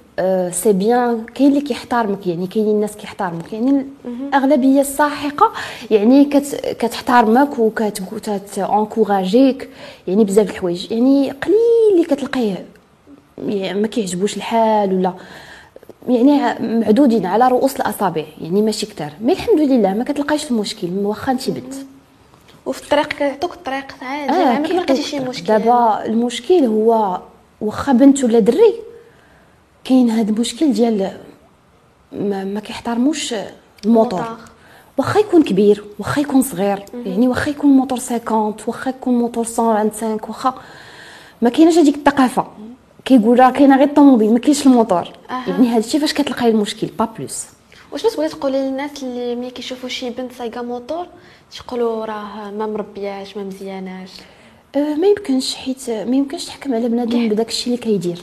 c'est 0.51 0.73
bien 0.73 1.25
كاين 1.35 1.49
اللي 1.49 1.61
كيحترمك 1.61 2.27
يعني 2.27 2.47
كاينين 2.47 2.75
الناس 2.75 2.95
كيحترمك. 2.95 3.53
يعني 3.53 3.85
الأغلبية 4.05 4.81
الساحقة 4.81 5.51
يعني 5.91 6.25
كت 6.25 6.75
كتحترمك 6.79 7.59
وكتانكوراجيك 7.59 9.69
يعني 10.07 10.23
بزاف 10.23 10.49
الحوايج. 10.49 10.91
يعني 10.91 11.31
قليل 11.31 11.57
اللي 11.93 12.05
كتلقيه 12.05 12.65
يعني 13.47 13.81
ما 13.81 13.87
كيعجبوش 13.87 14.37
الحال 14.37 14.93
ولا 14.93 15.13
يعني 16.09 16.55
معدودين 16.59 17.25
على 17.25 17.47
رؤوس 17.47 17.75
الأصابع 17.75 18.23
يعني 18.41 18.61
ماشي 18.61 18.85
كتار. 18.85 19.11
mais 19.21 19.33
الحمد 19.33 19.59
لله 19.59 19.93
ما 19.93 20.03
كتلقايش 20.03 20.51
المشكل 20.51 20.87
واخا 21.03 21.31
انت 21.31 21.49
بنت. 21.49 21.73
وفي 22.65 22.83
الطريق 22.83 23.07
كيعطوك 23.07 23.53
الطريق 23.53 23.85
عادي 24.01 24.33
آه 24.33 24.51
يعني 24.51 24.67
ما 24.67 24.73
لقيتي 24.73 25.03
شي 25.03 25.19
مشكل. 25.19 25.45
دابا 25.45 26.05
المشكل 26.05 26.65
هو 26.65 27.19
واخا 27.61 27.93
بنت 27.93 28.23
ولا 28.23 28.39
دري. 28.39 28.73
كاين 29.87 30.09
هذا 30.09 30.31
المشكل 30.31 30.73
ديال 30.73 31.11
ما, 32.11 32.43
ما 32.43 32.59
كيحترموش 32.59 33.35
الموتور. 33.85 34.37
واخا 34.97 35.19
يكون 35.19 35.43
كبير 35.43 35.83
واخا 35.99 36.21
يكون 36.21 36.41
صغير 36.41 36.85
يعني 37.05 37.27
واخا 37.27 37.49
يكون 37.49 37.69
موتور 37.69 37.99
50 37.99 38.55
واخا 38.67 38.89
يكون 38.89 39.13
موتور 39.19 39.45
125 39.57 40.19
واخا 40.27 40.53
ما 41.41 41.49
كايناش 41.49 41.77
هذيك 41.77 41.95
الثقافة. 41.95 42.47
كيقول 43.05 43.39
راه 43.39 43.51
كاينة 43.51 43.77
غير 43.77 43.87
الطوموبيل 43.87 44.33
ما 44.33 44.39
كاينش 44.39 44.65
الموتور. 44.65 45.11
أه. 45.29 45.49
يعني 45.49 45.67
هذا 45.67 45.77
الشيء 45.77 46.01
فاش 46.01 46.13
كتلقاي 46.13 46.49
المشكل؟ 46.49 46.87
pas 46.87 47.05
plus. 47.17 47.45
واش 47.91 48.01
تبغي 48.01 48.29
تقولي 48.29 48.69
للناس 48.69 49.03
اللي 49.03 49.35
ملي 49.35 49.51
كيشوفوا 49.51 49.89
شي 49.89 50.09
بنت 50.09 50.31
سايقة 50.31 50.61
موتور 50.61 51.07
تيقولوا 51.51 52.05
راه 52.05 52.51
ما 52.51 52.67
مربياش 52.67 53.37
ما 53.37 53.43
مزياناش؟ 53.43 54.09
أه 54.75 54.95
ما 54.95 55.07
يمكنش 55.07 55.55
حيت 55.55 55.89
ما 55.89 56.15
يمكنش 56.15 56.45
تحكم 56.45 56.73
على 56.73 56.89
بنادم 56.89 57.29
بداك 57.29 57.49
الشيء 57.49 57.73
اللي 57.73 57.85
كيدير. 57.85 58.21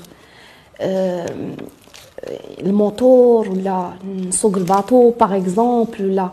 الموتور 2.60 3.48
ولا 3.48 3.92
نسوق 4.28 4.56
ال 4.56 4.64
bateau 4.64 5.10
par 5.10 5.36
exemple 5.36 6.10
ولا 6.10 6.28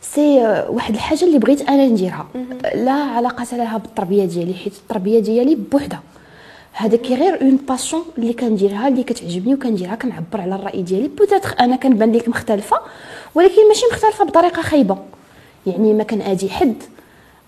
c'est 0.00 0.38
واحد 0.68 0.94
الحاجة 0.94 1.24
اللي 1.24 1.38
بغيت 1.38 1.68
أنا 1.68 1.86
نديرها. 1.86 2.26
لا 2.74 2.92
علاقة 2.92 3.56
لها 3.56 3.78
بالتربية 3.78 4.24
ديالي 4.24 4.54
حيت 4.54 4.72
التربية 4.72 5.18
ديالي 5.18 5.54
بوحدها. 5.54 6.00
هذاك 6.72 7.06
غير 7.06 7.42
une 7.42 7.56
passion 7.56 8.02
اللي 8.18 8.32
كنديرها 8.32 8.88
اللي 8.88 9.02
كتعجبني 9.02 9.54
وكنديرها 9.54 9.94
كنعبر 9.94 10.40
على 10.40 10.54
الرأي 10.54 10.82
ديالي. 10.82 11.08
peut-être 11.08 11.54
أنا 11.60 11.76
كنبان 11.76 12.12
لك 12.12 12.28
مختلفة 12.28 12.76
ولكن 13.34 13.68
ماشي 13.68 13.86
مختلفة 13.92 14.24
بطريقة 14.24 14.62
خايبة. 14.62 14.98
يعني 15.66 15.92
ما 15.92 16.04
كنادي 16.04 16.50
حد. 16.50 16.74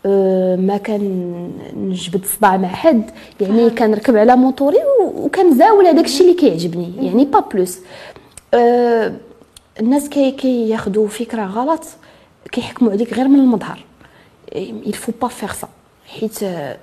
أه 0.06 0.56
ما 0.56 0.76
كنجبد 0.76 2.24
صباع 2.24 2.56
مع 2.56 2.68
حد 2.68 3.10
يعني. 3.40 3.70
كنركب 3.70 4.16
على 4.16 4.36
موطوري 4.36 4.78
وكنزاول 5.14 5.86
هذاك 5.86 6.04
الشيء 6.04 6.26
اللي 6.26 6.40
كيعجبني 6.40 7.06
يعني 7.06 7.24
pas 7.24 7.40
plus. 7.40 7.78
أه 8.54 9.12
الناس 9.80 10.08
كي 10.08 10.30
كياخذوا 10.30 11.08
فكرة 11.08 11.46
غلط 11.46 11.84
كيحكموا 12.52 12.92
عليك 12.92 13.14
غير 13.14 13.28
من 13.28 13.40
المظهر. 13.40 13.84
Il 14.86 14.96
faut 14.96 15.18
pas 15.24 15.28
faire 15.28 15.54
ça. 15.54 15.66
حيت 16.06 16.42
أه 16.42 16.76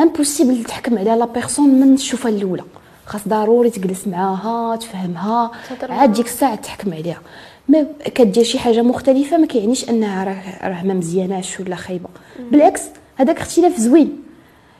impossible 0.00 0.64
تحكم 0.64 0.98
على 0.98 1.16
la 1.16 1.24
personne 1.24 1.68
من 1.68 1.94
الشوفة 1.94 2.28
الأولى. 2.28 2.64
خاص 3.08 3.28
ضروري 3.28 3.70
تجلس 3.70 4.06
معاها 4.08 4.76
تفهمها. 4.76 5.50
عاد 5.82 6.12
ديك 6.12 6.26
الساعة 6.26 6.54
تحكم 6.54 6.92
عليها. 6.92 7.20
ما 7.68 7.86
كدير 8.14 8.44
شي 8.44 8.58
حاجة 8.58 8.82
مختلفة 8.82 9.36
ما 9.36 9.46
كيعنيش 9.46 9.88
انها 9.88 10.24
راه 10.24 10.68
راه 10.68 10.82
ما 10.82 10.94
مزياناش 10.94 11.60
ولا 11.60 11.76
خايبة. 11.76 12.08
بالعكس 12.50 12.82
هذاك 13.16 13.38
اختلاف 13.38 13.76
زوين. 13.76 14.22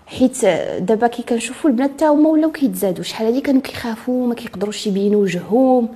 حيت 0.07 0.45
دابا 0.79 1.07
كي 1.07 1.23
كنشوفوا 1.23 1.71
البنات 1.71 1.91
تا 2.01 2.07
هما 2.07 2.29
ولاو 2.29 2.51
كيتزادوا. 2.51 3.05
شحال 3.05 3.27
هادي 3.27 3.41
كانوا 3.41 3.61
كيخافوا 3.61 4.27
ما 4.27 4.35
كيقدروش 4.35 4.87
يبينوا 4.87 5.23
وجههم. 5.23 5.89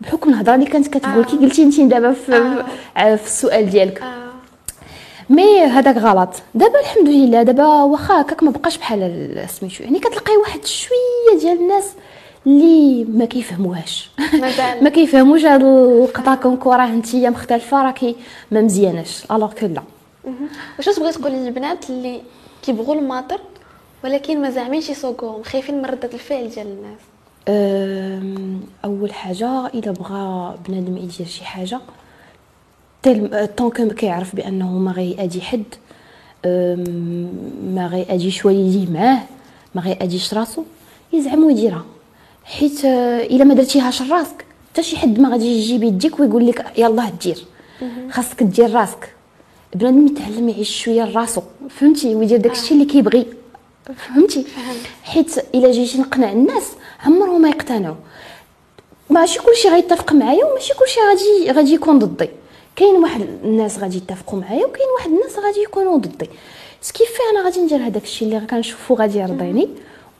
بحكم 0.00 0.30
الهضرة 0.30 0.54
اللي 0.54 0.66
كانت 0.66 0.88
كتقول 0.88 1.24
آه. 1.24 1.24
كي 1.24 1.36
قلتي 1.36 1.62
انت 1.62 1.80
دابا 1.80 2.12
في, 2.12 2.64
آه. 2.96 3.16
في 3.16 3.26
السؤال 3.26 3.70
ديالك. 3.70 4.02
آه. 4.02 4.23
مي 5.30 5.60
هذاك 5.60 5.96
غلط. 5.96 6.30
دابا 6.54 6.80
الحمد 6.80 7.08
لله 7.08 7.42
دابا 7.42 7.82
واخا 7.82 8.20
هكاك 8.20 8.42
ما 8.42 8.50
بقاش 8.50 8.78
بحال 8.78 9.46
سميتو 9.48 9.84
يعني 9.84 9.98
كتلقاي 9.98 10.36
واحد 10.36 10.64
شوية 10.64 11.40
ديال 11.40 11.58
الناس 11.58 11.92
اللي 12.46 13.04
ما 13.04 13.24
كيفهموهاش. 13.24 14.10
ما 14.82 14.88
كيفهموش 14.88 15.44
هاد 15.44 15.62
القطع 15.62 16.34
كونكو 16.34 16.72
راه 16.72 16.86
نتيا 16.86 17.30
مختلفة 17.30 17.82
راكي 17.82 18.16
ما 18.50 18.60
مزياناش 18.60 19.24
alors 19.30 19.52
que 19.52 19.66
لا 19.66 19.82
واش 20.78 20.86
تبغي 20.86 21.12
تقولي 21.12 21.36
للبنات 21.36 21.90
اللي 21.90 22.20
كيبغوا 22.62 22.94
الماطر 22.94 23.40
ولكن 24.04 24.42
ما 24.42 24.50
زعمينش 24.50 24.90
يسوقوهم؟ 24.90 25.42
خايفين 25.42 25.78
من 25.78 25.84
ردة 25.84 26.10
الفعل 26.14 26.48
ديال 26.48 26.66
الناس. 26.66 27.00
أول 28.84 29.12
حاجة 29.12 29.66
إذا 29.66 29.90
بغى 29.90 30.54
بنادم 30.68 30.96
يدير 30.96 31.26
شي 31.26 31.44
حاجة 31.44 31.80
tant 33.56 33.90
que 33.90 34.10
يعرف 34.10 34.36
بانه 34.36 34.72
ما 34.72 34.92
غيأدي 34.92 35.40
حد 35.40 35.64
ما 37.74 37.88
غيأديش 37.92 38.44
والديه 38.44 38.90
معاه 38.90 39.22
ما 39.74 39.82
غيأديش 39.82 40.34
راسو 40.34 40.62
يزعم 41.12 41.44
ويديرها 41.44 41.84
حيت 42.44 42.84
الا 42.84 43.44
ما 43.44 43.54
درتيهاش 43.54 44.02
راسك 44.02 44.44
حتى 44.72 44.82
شي 44.82 44.96
حد 44.96 45.20
ما 45.20 45.28
غادي 45.28 45.46
يجيب 45.46 45.82
يديك 45.82 46.20
ويقول 46.20 46.46
لك 46.46 46.78
يلاه 46.78 47.12
دير 47.22 47.44
خاصك 48.10 48.42
دير 48.42 48.72
راسك 48.74 49.14
بنادم 49.74 50.06
يتعلم 50.06 50.48
يعيش 50.48 50.82
شوية 50.82 51.04
لراسو 51.04 51.42
فهمتي 51.70 52.14
ويدير 52.14 52.38
داكشي 52.38 52.74
اللي 52.74 52.84
كيبغي 52.84 53.26
فهمتي 53.96 54.46
حيت 55.02 55.38
الا 55.54 55.72
جيتي 55.72 55.98
نقنع 55.98 56.32
الناس 56.32 56.64
عمرهم 57.04 57.42
ما 57.42 57.48
يقتنعوا 57.48 57.94
ماشي 59.10 59.38
كلشي 59.38 59.68
غيتفق 59.68 60.12
معايا 60.12 60.44
وماشي 60.44 60.74
كلشي 60.74 61.00
غادي 61.08 61.52
غادي 61.58 61.74
يكون 61.74 61.98
ضدي 61.98 62.28
كاين 62.76 62.96
واحد 62.96 63.20
الناس 63.44 63.78
غادي 63.78 63.96
يتفقوا 63.96 64.40
معايا 64.40 64.66
وكاين 64.66 64.88
واحد 64.98 65.10
الناس 65.10 65.38
غادي 65.38 65.60
يكونوا 65.60 65.98
ضدي. 65.98 66.30
سكيف 66.80 67.18
أنا 67.32 67.44
غادي 67.44 67.60
ندير 67.60 67.78
هذاك 67.78 68.02
الشيء 68.02 68.28
اللي 68.28 68.46
كنشوفو 68.46 68.94
غادي 68.94 69.18
يرضيني. 69.18 69.68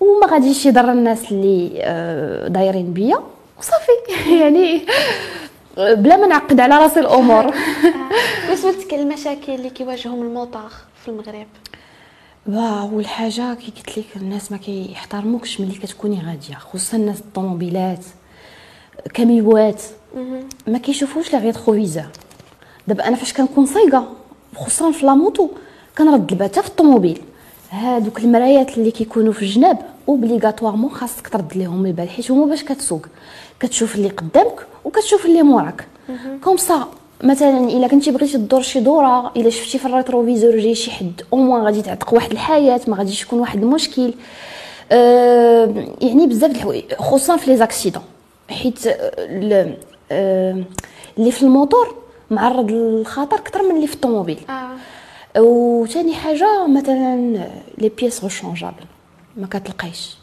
وما 0.01 0.27
غاديش 0.27 0.67
يضر 0.67 0.93
الناس 0.93 1.33
اللي 1.33 1.71
آه، 1.81 2.49
دايرين 2.49 2.93
بيا. 2.93 3.19
وصافي. 3.59 3.93
يعني 4.41 4.87
بلا 5.77 6.17
ما 6.17 6.27
نعقد 6.27 6.61
على 6.61 6.79
راسي 6.79 7.01
الأمور. 7.01 7.45
بالنسبة 8.49 8.97
المشاكل 8.97 9.53
اللي 9.53 9.71
كيواجههم 9.71 10.23
الموطاخ 10.23 10.85
في 11.03 11.09
المغرب؟ 11.09 11.47
أول 12.49 13.07
حاجة 13.07 13.55
كي 13.55 13.73
قلت 13.77 13.99
لك 13.99 14.05
الناس 14.17 14.53
ما 14.53 14.59
كيحترموكش 14.59 15.61
ملي 15.61 15.75
كتكوني 15.75 16.23
غادية. 16.27 16.55
خصوصا 16.55 16.97
الناس 16.97 17.21
الطوموبيلات 17.21 18.05
كاميوات. 19.15 19.83
ما 20.67 20.79
كيشوفوش 20.79 21.33
les 21.33 21.39
rétroviseurs 21.39 22.05
دابا 22.89 23.09
أنا 23.09 23.17
فاش 23.17 23.33
كنكون 23.33 23.67
صايقه 23.67 24.09
خصوصا 24.57 24.91
في 24.91 25.07
la 25.07 25.21
moto 25.21 25.49
كنرد 25.99 26.33
البات 26.33 26.59
في 26.59 26.69
الطوموبيل. 26.69 27.21
هادوك 27.71 28.19
المرايات 28.19 28.79
اللي 28.79 28.91
كيكونوا 28.91 29.33
في 29.33 29.43
الجناب 29.43 29.79
obligatoirement 30.09 30.91
خاصك 30.91 31.29
ترد 31.29 31.57
ليهم 31.57 31.87
البال 31.87 32.09
حيت 32.09 32.31
هما 32.31 32.47
باش 32.47 32.65
كتسوق. 32.65 33.07
كتشوف 33.61 33.95
اللي 33.95 34.09
قدامك 34.09 34.67
وكتشوف 34.85 35.27
اللي 35.27 35.43
موراك. 35.43 35.87
comme 36.45 36.57
ça 36.57 36.89
مثلا 37.23 37.59
إلا 37.59 37.89
كنتي 37.89 38.11
بغيتي 38.11 38.39
تدور 38.39 38.63
شي 38.63 38.81
دورة 38.81 39.33
إلا 39.37 39.51
شفتي 39.51 39.79
في 39.79 39.87
ال 39.87 39.93
rétroviseur 39.93 40.57
جاي 40.57 40.75
شي 40.75 40.91
حد 40.91 41.23
au 41.33 41.39
moins 41.39 41.63
غادي 41.63 41.83
تعتق 41.83 42.15
واحد 42.15 42.31
الحياة 42.31 42.81
ما 42.89 42.97
غاديش 42.97 43.23
يكون 43.23 43.41
واحد 43.41 43.63
المشكل. 43.63 44.15
أه 44.93 45.87
يعني 46.01 46.27
بزاف 46.27 46.51
د 46.51 46.55
الحوايج 46.55 46.95
خصوصا 46.95 47.37
في 47.37 47.51
les 47.51 47.57
accidents 47.57 48.03
حيت 48.51 48.87
أه 48.87 50.65
اللي 51.19 51.31
في 51.31 51.43
الموتور 51.43 52.04
معرض 52.35 52.71
للخطر 52.71 53.37
أكثر 53.37 53.63
من 53.63 53.77
اللي 53.77 53.87
في 53.87 53.95
الطوموبيل. 53.95 54.39
آه. 54.51 55.41
وثاني 55.41 56.15
حاجة 56.15 56.67
مثلا 56.67 57.47
les 57.79 57.89
pièces 57.89 58.23
rechangeables 58.23 58.85
ما 59.37 59.47
كتلقايش. 59.47 60.17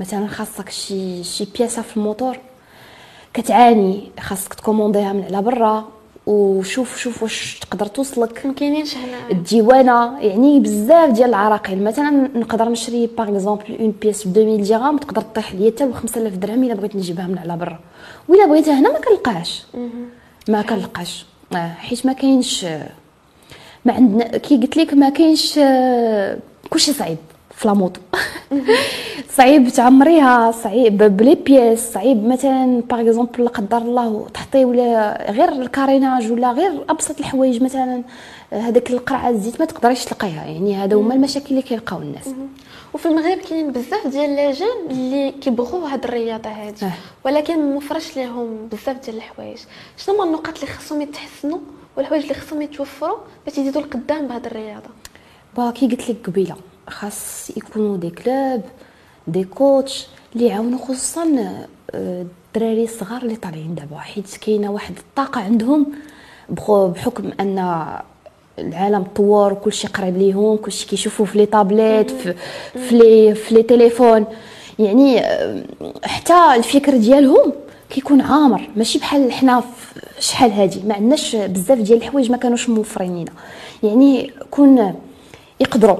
مثلا 0.00 0.26
خاصك 0.26 0.70
شي 0.70 1.24
شي 1.24 1.46
بياسه 1.58 1.82
في 1.82 1.96
الموتور 1.96 2.36
كتعاني 3.34 4.10
خاصك 4.20 4.54
تكومونديها 4.54 5.12
من 5.12 5.24
على 5.24 5.42
برا. 5.42 5.88
وشوف 6.26 6.98
شوف 6.98 7.22
واش 7.22 7.58
تقدر 7.58 7.86
توصلك. 7.86 8.46
ما 8.46 8.52
كاينينش 8.52 8.96
هنا. 8.96 9.30
الديوانة 9.30 10.18
يعني 10.20 10.60
بزاف 10.60 11.10
ديال 11.10 11.28
العراقيل. 11.28 11.84
مثلا 11.84 12.10
نقدر 12.10 12.68
نشري 12.68 13.06
par 13.06 13.28
exemple 13.28 13.76
une 13.80 13.94
pièce 14.02 14.28
ب 14.28 14.38
2000 14.38 14.68
درهم 14.68 14.98
تقدر 14.98 15.22
طيح 15.22 15.54
ليا 15.54 15.70
حتى 15.70 15.86
ب 15.86 15.92
5000 15.92 16.34
درهم 16.34 16.64
إلا 16.64 16.74
بغيت 16.74 16.96
نجيبها 16.96 17.26
من 17.26 17.38
على 17.38 17.56
برا. 17.56 17.78
ولا 18.28 18.46
بغيتها 18.46 18.80
هنا 18.80 18.92
ما 18.92 18.98
كنلقاهاش. 18.98 19.62
ما 20.48 20.62
كنلقاش 20.62 21.26
حيت 21.56 22.06
ما 22.06 22.12
كاينش 22.12 22.64
ما 23.84 23.92
عندنا 23.92 24.36
كي 24.36 24.56
قلت 24.56 24.76
لك 24.76 24.94
ما 24.94 25.08
كاينش 25.08 25.60
كلشي 26.70 26.92
صعيب 26.92 27.18
في 27.54 27.68
la 27.68 27.79
moto 27.79 28.00
صعيب 29.36 29.68
تعمريها 29.68 30.50
صعيب 30.50 30.98
ب 30.98 31.07
les 31.07 31.34
pièces 31.34 31.92
صعيب 31.92 32.24
مثلا 32.24 32.82
par 32.90 33.00
exemple 33.00 33.44
لا 33.44 33.48
قدر 33.48 33.78
الله 33.78 34.26
تحطي 34.34 34.64
ولا 34.64 35.30
غير 35.30 35.48
ال 35.48 35.57
carénage 35.57 36.32
ولا 36.32 36.52
غير 36.52 36.84
أبسط 36.88 37.18
الحوايج 37.18 37.62
مثلا 37.62 38.02
هذاك 38.52 38.90
القرعة 38.90 39.28
الزيت 39.28 39.60
ما 39.60 39.66
تقدريش 39.66 40.04
تلقيها. 40.04 40.44
يعني 40.44 40.76
هذا 40.76 40.96
هما 40.96 41.14
المشاكل 41.14 41.46
اللي 41.50 41.62
كيلقاو 41.62 41.98
الناس. 41.98 42.28
وفي 42.94 43.06
المغرب 43.06 43.38
كاين 43.38 43.72
بزاف 43.72 44.06
ديال 44.06 44.30
les 44.30 44.52
jeunes 44.52 44.90
اللي 44.90 45.32
كيبغوا 45.32 45.88
هاد 45.88 46.04
الرياضة 46.04 46.50
هادي. 46.50 46.86
آه. 46.86 46.92
ولكن 47.24 47.74
مفرش 47.76 48.16
ليهم 48.16 48.68
بزاف 48.72 49.04
ديال 49.04 49.16
الحوايج. 49.16 49.58
شنو 49.96 50.14
هما 50.14 50.24
النقاط 50.24 50.54
اللي 50.54 50.66
خصهم 50.66 51.00
يتحسنوا 51.02 51.58
والحوايج 51.96 52.22
اللي 52.22 52.34
خصهم 52.34 52.62
يتوفروا 52.62 53.18
باش 53.46 53.58
يزيدوا 53.58 53.80
القدام 53.82 54.26
بهاد 54.26 54.46
الرياضة؟ 54.46 54.90
bah 55.56 55.70
كي 55.70 55.86
قلت 55.88 56.10
لك 56.10 56.26
قبيلة 56.26 56.56
خاص 56.88 57.50
يكونوا 57.56 57.96
des 57.96 58.10
clubs 58.10 58.62
des 59.26 59.44
coachs 59.44 60.06
اللي 60.34 60.46
يعاونوا 60.46 60.78
خصوصا 60.78 61.24
آه، 61.94 62.26
الدراري 62.56 62.84
الصغار 62.84 63.22
اللي 63.22 63.36
طالعين 63.36 63.74
دابا. 63.74 63.98
حيت 63.98 64.36
كاينة 64.36 64.70
واحد 64.70 64.96
الطاقة 64.98 65.40
عندهم 65.40 65.86
بحكم 66.68 67.30
أن 67.40 67.58
العالم 68.60 69.02
تطور 69.02 69.52
وكل 69.52 69.72
شيء 69.72 69.90
قريب 69.90 70.16
ليهم 70.16 70.56
كل 70.56 70.72
شيء 70.72 70.88
كيشوفوه 70.88 71.26
في 71.26 71.38
les 71.38 71.46
tablettes 71.46 72.10
في 72.10 72.34
في 72.88 72.94
les 72.98 73.34
في 73.34 73.54
les 73.54 73.62
téléphones. 73.62 74.24
يعني 74.78 75.20
آه، 75.20 75.62
حتى 76.04 76.34
الفكر 76.56 76.96
ديالهم 76.96 77.52
كيكون 77.90 78.20
عامر. 78.20 78.68
ماشي 78.76 78.98
بحال 78.98 79.32
حنا 79.32 79.62
شحال 80.18 80.52
هادي. 80.52 80.80
ما 80.86 80.94
عندناش 80.94 81.36
بزاف 81.36 81.78
ديال 81.78 81.98
الحوايج 81.98 82.30
ما 82.30 82.36
كانوش 82.36 82.68
موفرين 82.68 83.16
لينا. 83.16 83.32
يعني 83.82 84.30
كون 84.50 84.94
يقدروا 85.60 85.98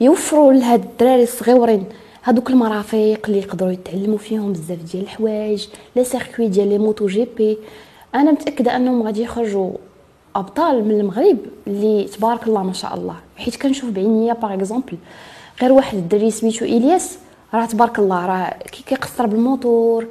يوفروا 0.00 0.52
لهاد 0.52 0.82
الدراري 0.84 1.22
الصغيورين 1.22 1.84
هادوك 2.24 2.50
المرافق 2.50 3.18
اللي 3.26 3.38
يقدروا 3.38 3.72
يتعلموا 3.72 4.18
فيهم 4.18 4.52
بزاف 4.52 4.78
ديال 4.92 5.02
الحوايج 5.02 5.66
les 5.96 6.04
circuits 6.04 6.48
ديال 6.48 6.68
les 6.68 6.78
MotoGP. 6.78 7.58
أنا 8.14 8.32
متأكدة 8.32 8.76
أنهم 8.76 9.02
غادي 9.02 9.22
يخرجوا 9.22 9.70
أبطال 10.36 10.84
من 10.84 11.00
المغرب 11.00 11.38
اللي 11.66 12.04
تبارك 12.04 12.46
الله 12.46 12.62
ما 12.62 12.72
شاء 12.72 12.94
الله. 12.94 13.16
حيت 13.36 13.56
كنشوف 13.56 13.90
بعينيا 13.90 14.34
par 14.34 14.54
exemple 14.54 14.96
غير 15.62 15.72
واحد 15.72 15.98
الدري 15.98 16.30
سميتو 16.30 16.64
إلياس 16.64 17.18
راه 17.54 17.66
تبارك 17.66 17.98
الله 17.98 18.26
راه 18.26 18.54
كي 18.72 18.82
كيقصر 18.82 19.26
بالموتور 19.26 20.06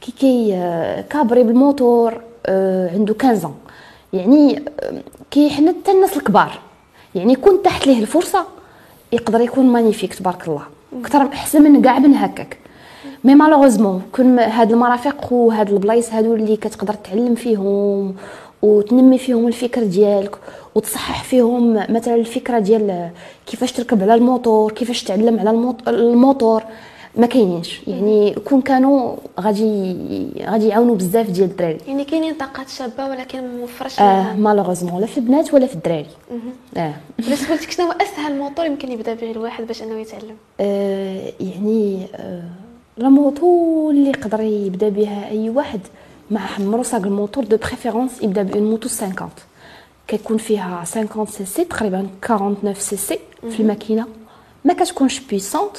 كي 0.00 0.12
كي 0.12 0.54
آه، 0.54 1.00
كابري 1.00 1.42
بالموتور 1.42 2.20
آه، 2.46 2.90
عنده 2.94 3.14
15 3.22 3.48
ans. 3.48 3.50
يعني 4.12 4.58
آه، 4.58 5.02
كيحن 5.30 5.68
حتى 5.68 5.90
الناس 5.90 6.16
الكبار 6.16 6.58
يعني 7.14 7.34
كون 7.34 7.62
تحت 7.62 7.86
ليه 7.86 8.00
الفرصة 8.00 8.44
يقدر 9.12 9.40
يكون 9.40 9.66
magnifique 9.66 10.14
تبارك 10.14 10.48
الله. 10.48 10.62
أكثر 11.00 11.22
أحسن 11.22 11.62
من 11.62 11.82
كاع 11.82 11.98
من 11.98 12.14
هكاك. 12.14 12.58
mais 13.24 13.34
malheureusement 13.34 14.02
كون 14.12 14.38
هاد 14.38 14.72
المرافق 14.72 15.32
وهاد 15.32 15.70
البلايص 15.70 16.12
هادو 16.12 16.34
اللي 16.34 16.56
كتقدر 16.56 16.94
تعلم 16.94 17.34
فيهم 17.34 18.14
وتنمي 18.62 19.18
فيهم 19.18 19.46
الفكر 19.48 19.84
ديالك 19.84 20.36
وتصحح 20.74 21.24
فيهم 21.24 21.74
مثلا 21.74 22.14
الفكرة 22.14 22.58
ديال 22.58 23.10
كيفاش 23.46 23.72
تركب 23.72 24.02
على 24.02 24.14
الموتور 24.14 24.72
كيفاش 24.72 25.02
تعلم 25.04 25.38
على 25.40 25.50
الموت- 25.50 25.88
الموتور. 25.88 26.62
ما 27.16 27.26
كاينينش. 27.26 27.80
يعني 27.88 28.34
كون 28.34 28.60
كانوا 28.60 29.16
غادي 29.40 29.96
غادي 30.46 30.68
يعاونوا 30.68 30.94
بزاف 30.96 31.30
ديال 31.30 31.50
الدراري. 31.50 31.78
يعني 31.88 32.04
كاينين 32.04 32.34
طاقات 32.34 32.68
شابة 32.68 33.06
ولكن 33.10 33.62
مفرش 33.62 34.00
آه 34.00 34.22
ليهم 34.32 34.40
malheureusement. 34.42 35.00
لا 35.00 35.06
في 35.06 35.18
البنات 35.18 35.54
ولا 35.54 35.66
في 35.66 35.74
الدراري. 35.74 36.06
آه. 36.76 36.94
بالنسبة 37.18 37.54
لك 37.54 37.70
شنو 37.70 37.86
هو 37.86 37.92
أسهل 37.92 38.38
موتور 38.38 38.66
يمكن 38.66 38.92
يبدأ 38.92 39.14
به 39.14 39.30
الواحد 39.30 39.66
باش 39.66 39.82
أنه 39.82 40.00
يتعلم؟ 40.00 40.36
آه، 40.60 41.32
يعني 41.40 42.06
آه، 42.14 42.42
la 42.96 43.08
moto 43.08 43.90
اللي 43.90 44.10
يقدر 44.10 44.40
يبدأ 44.40 44.88
بها 44.88 45.30
أي 45.30 45.50
واحد. 45.50 45.80
مع 45.80 45.88
عمرو 46.40 46.82
صاق 46.82 47.02
الموتور 47.02 47.44
de 47.44 47.56
préférence 47.56 48.22
يبدا 48.22 48.42
ب 48.42 48.47
une 48.47 48.62
moto 48.62 48.88
50 48.88 49.14
كيكون 50.08 50.36
فيها 50.38 50.84
50 50.84 51.26
سي 51.26 51.44
سي 51.44 51.64
تقريبا 51.64 52.06
49 52.22 52.74
سي 52.74 52.96
سي 52.96 53.18
في 53.50 53.60
الماكينة. 53.60 54.06
ما 54.64 54.74
كتكونش 54.74 55.18
puissante 55.20 55.76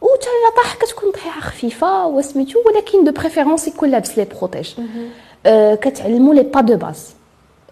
و 0.00 0.06
حتى 0.06 0.26
الا 0.26 0.62
طاح 0.62 0.74
كتكون 0.74 1.10
طيحه 1.12 1.40
خفيفة 1.40 2.06
وسميتو 2.06 2.58
ولكن 2.66 3.04
de 3.04 3.12
préférence 3.12 3.68
يكون 3.68 3.90
لابس 3.90 4.18
les 4.18 4.24
protèges 4.24 4.70
آه 5.46 5.74
كتعلموا 5.74 6.34
les 6.34 6.42
pas 6.42 6.60
de 6.60 6.76
base 6.76 7.06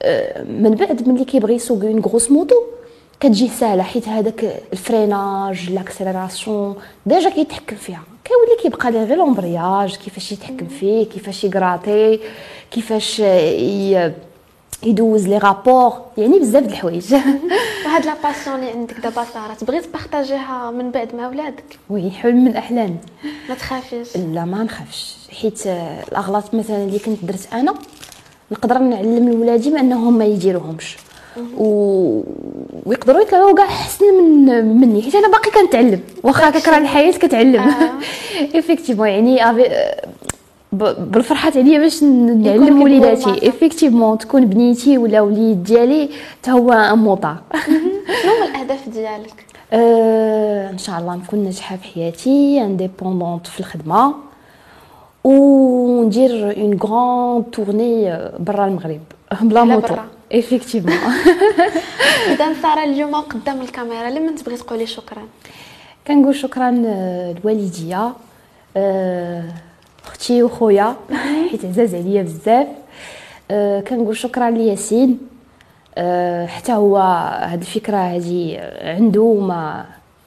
آه، 0.02 0.42
من 0.42 0.70
بعد 0.70 1.08
ملي 1.08 1.24
كيبغي 1.24 1.54
يسوق 1.54 1.84
une 1.84 2.00
grosse 2.00 2.30
moto 2.30 2.56
كتجيه 3.20 3.48
ساهلة 3.48 3.82
حيت 3.82 4.08
هذاك 4.08 4.62
ال 4.72 4.83
freinage 4.83 5.70
l'accélération 5.70 6.76
déjà 7.06 7.30
كيتحكم 7.30 7.76
فيها. 7.76 8.02
كيولي 8.24 8.62
كيبقى 8.62 8.90
ليه 8.90 9.04
غير 9.04 9.16
l'embrayage 9.18 9.96
كيفاش 9.96 10.32
يتحكم 10.32 10.66
فيه 10.66 11.04
كيفاش 11.06 11.44
يكراتي 11.44 12.20
كيفاش 12.70 13.18
ي- 13.20 14.12
يدوز 14.82 15.28
les 15.28 15.38
rapports 15.38 15.92
يعني 16.18 16.38
بزاف 16.38 16.62
د 16.64 16.66
الحوايج. 16.70 17.14
وهاد 17.86 18.06
la 18.06 18.14
passion 18.22 18.56
اللي 18.56 18.70
عندك 18.70 19.00
دابا 19.00 19.24
ساره 19.34 19.54
تبغي 19.54 19.80
تبارطاجيها 19.80 20.70
من 20.70 20.90
بعد 20.90 21.14
مع 21.14 21.28
ولادك؟ 21.28 21.64
oui 21.90 22.10
حلم 22.10 22.44
من 22.44 22.56
احلامي 22.56 22.96
ما 23.48 23.54
تخافيش؟ 23.54 24.16
لا 24.16 24.44
ما 24.44 24.62
نخافش. 24.62 25.16
حيت 25.40 25.66
الأغلاط 25.66 26.54
مثلا 26.54 26.76
اللي 26.84 26.98
كنت 26.98 27.24
درت 27.24 27.48
أنا 27.52 27.74
نقدر 28.52 28.78
نعلم 28.78 29.28
لولادي 29.32 29.70
ما 29.70 29.80
انهم 29.80 30.18
ما 30.18 30.24
يديروهمش. 30.24 30.96
و... 31.58 32.22
ويقدروا 32.86 33.20
يطلعوا 33.22 33.54
كاع 33.54 33.64
احسن 33.64 34.04
من 34.14 34.64
مني 34.80 35.02
حيت 35.02 35.14
أنا 35.14 35.28
باقي 35.28 35.50
كنتعلم. 35.50 36.00
واخا 36.22 36.50
كرا 36.50 36.78
الحياة 36.78 37.12
كتعلم. 37.12 37.60
آه. 37.60 37.90
effectivement 38.54 39.08
يعني 39.08 39.50
أفي... 39.50 39.62
ب- 40.72 41.12
بالفرحة 41.12 41.52
عليا 41.56 41.78
باش 41.78 42.02
نعلم 42.02 42.82
وليداتي. 42.82 43.42
effectivement 43.42 44.18
تكون 44.18 44.46
بنيتي 44.46 44.98
ولا 44.98 45.20
وليد 45.20 45.62
ديالي 45.62 46.08
حتى 46.32 46.50
هو 46.50 46.72
un 46.72 46.98
motard 46.98 47.36
شنو 48.22 48.32
هو 48.32 48.48
الأهداف 48.48 48.88
ديالك؟ 48.88 49.44
آه، 49.72 50.70
إن 50.70 50.78
شاء 50.78 50.98
الله 50.98 51.14
نكون 51.16 51.38
ناجحة 51.44 51.76
في 51.76 51.84
حياتي 51.94 52.62
indépendante 52.62 53.46
في 53.46 53.60
الخدمة 53.60 54.14
وندير 55.24 56.56
une 56.60 56.78
grande 56.82 57.50
tournée 57.50 58.18
برا 58.38 58.66
المغرب 58.66 59.00
بلا 59.40 59.64
برا. 59.76 60.04
effectivement 60.34 60.98
اذا 62.32 62.54
سارة 62.62 62.84
اليوم 62.84 63.14
قدام 63.14 63.60
الكاميرا 63.60 64.10
لمن 64.10 64.34
تبغي 64.34 64.56
تقولي 64.56 64.86
شكرا؟ 64.86 65.22
كنقول 66.06 66.34
شكرا 66.34 66.82
آه، 66.86 67.34
لوالديا 67.44 68.12
آه، 68.76 69.44
أختي 70.06 70.42
وخويا 70.42 70.96
حيت 71.50 71.64
عزاز 71.64 71.94
عليا 71.94 72.22
بزاف. 72.22 72.66
آه، 73.50 73.80
كنقول 73.80 74.16
شكرا 74.16 74.50
لياسين. 74.50 75.18
آه، 75.98 76.46
حتى 76.46 76.72
هو 76.72 76.96
هاد 77.42 77.60
الفكرة 77.60 77.96
هادي 77.96 78.58
عنده 78.82 79.34
ما 79.34 79.84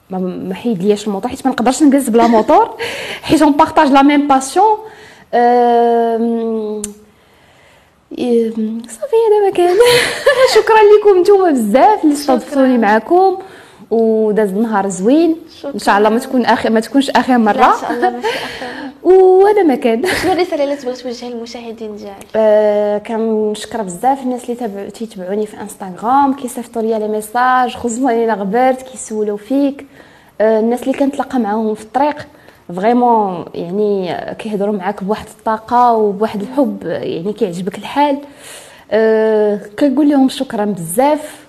ما 0.10 0.18
ما 0.20 0.54
حيد 0.56 0.84
لياش 0.84 1.08
الموتور 1.08 1.30
حيت 1.30 1.46
ما 1.46 1.52
نقدرش 1.52 1.84
نجلس 1.84 2.10
بلا 2.10 2.28
موتور 2.28 2.78
حيت 3.28 3.42
on 3.42 3.52
partage 3.52 3.88
la 3.88 4.02
même 4.02 4.28
passion 4.28 4.78
صافي 8.90 9.16
هذا 9.28 9.46
ما 9.46 9.50
كان. 9.56 9.78
شكرا 10.56 10.78
لكم 11.00 11.22
نتوما 11.22 11.52
بزاف 11.52 12.04
اللي 12.04 12.14
استضفتوني 12.16 12.78
معكم 12.78 13.38
وداز 13.92 14.50
النهار 14.50 14.90
زوين. 14.90 15.36
إن 15.74 15.80
شاء 15.80 15.98
الله 15.98 16.10
ما 16.10 16.20
تكون 16.20 16.46
اخر 16.46 16.70
ما 16.70 16.80
تكونش 16.80 17.10
آخر 17.10 17.38
مره 17.38 17.66
إن 17.76 17.82
شاء 17.82 17.92
الله 17.92 18.10
ماشي 18.10 18.28
آخر 18.28 18.82
وهذا 19.10 19.64
ما 19.64 19.76
كان. 19.76 20.06
شنو 20.24 20.32
الرساله 20.32 20.64
اللي 20.64 20.76
تبغي 20.76 20.96
توجهها 20.96 21.30
للمشاهدين 21.30 21.96
ديالك؟ 21.96 22.28
آه، 22.36 22.98
كنشكر 22.98 23.82
بزاف 23.82 24.22
الناس 24.22 24.44
اللي 24.44 24.56
تابع 24.56 24.90
تيتبعوني 24.90 25.46
في 25.46 25.62
إنستغرام 25.62 26.34
كيصيفطوا 26.34 26.82
لي 26.82 27.00
les 27.00 27.08
messages 27.08 27.76
خصوصا 27.76 28.12
إلا 28.12 28.34
غبرت 28.34 28.82
كيسولوا 28.82 29.38
فيك. 29.38 29.86
آه، 30.42 30.60
الناس 30.60 30.82
اللي 30.84 30.94
كنتلاقى 30.94 31.40
معاهم 31.40 31.76
في 31.76 31.84
الطريق 31.84 32.28
vraiment 32.76 33.46
يعني 33.56 34.16
كيهضروا 34.40 34.74
معاك 34.74 35.04
بواحد 35.04 35.26
الطاقة 35.40 35.94
وبواحد 35.94 36.42
الحب 36.42 36.78
يعني 36.86 37.34
كيعجبك 37.34 37.78
الحال. 37.78 38.18
آه، 38.92 39.60
كنقول 39.80 40.10
لهم 40.10 40.30
شكرا 40.30 40.66
بزاف. 40.66 41.41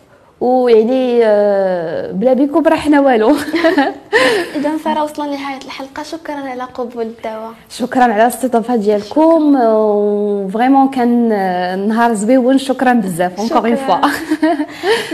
ويعني 0.43 1.21
آه، 1.25 2.13
بلا 2.13 2.33
بيكم 2.33 2.75
حنا 2.75 3.01
والو. 3.01 3.31
اذا 4.57 4.77
ساره 4.85 5.03
وصلنا 5.03 5.29
لنهاية 5.29 5.61
الحلقة. 5.65 6.03
شكرا 6.03 6.35
على 6.35 6.63
قبول 6.63 7.07
الدعوة. 7.07 7.51
شكرا 7.71 8.03
على 8.03 8.17
الاستضافة 8.23 8.77
ديالكم. 8.77 9.57
و 9.63 9.77
vraiment 9.77 10.89
كان 10.89 11.33
آه، 11.33 11.77
نهار 11.77 12.15
زويون. 12.15 12.59
شكرا 12.59 12.93
بزاف 12.93 13.39
encore 13.41 13.69
une. 13.69 13.77
fois 13.77 13.97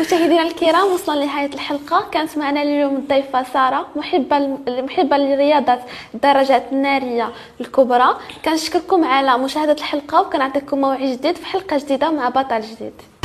مشاهدينا 0.01 0.43
الكرام 0.43 0.93
وصلنا 0.95 1.25
لنهاية 1.25 1.55
الحلقة. 1.55 2.05
كانت 2.13 2.39
معنا 2.39 2.63
اليوم 2.63 2.97
الضيفة 2.97 3.43
سارة 3.43 3.87
محبة 3.97 4.39
محبة 4.69 5.17
لرياضة 5.17 5.79
الدراجات 6.15 6.63
النارية 6.73 7.29
الكبرى. 7.61 8.09
كنشكركم 8.45 9.05
على 9.05 9.39
مشاهدة 9.39 9.73
الحلقة 9.73 10.21
وكنعطيكم 10.21 10.81
موعد 10.81 11.01
جديد 11.01 11.37
في 11.37 11.47
حلقة 11.47 11.79
جديدة 11.79 12.11
مع 12.11 12.29
بطل 12.29 12.61
جديد. 12.61 13.18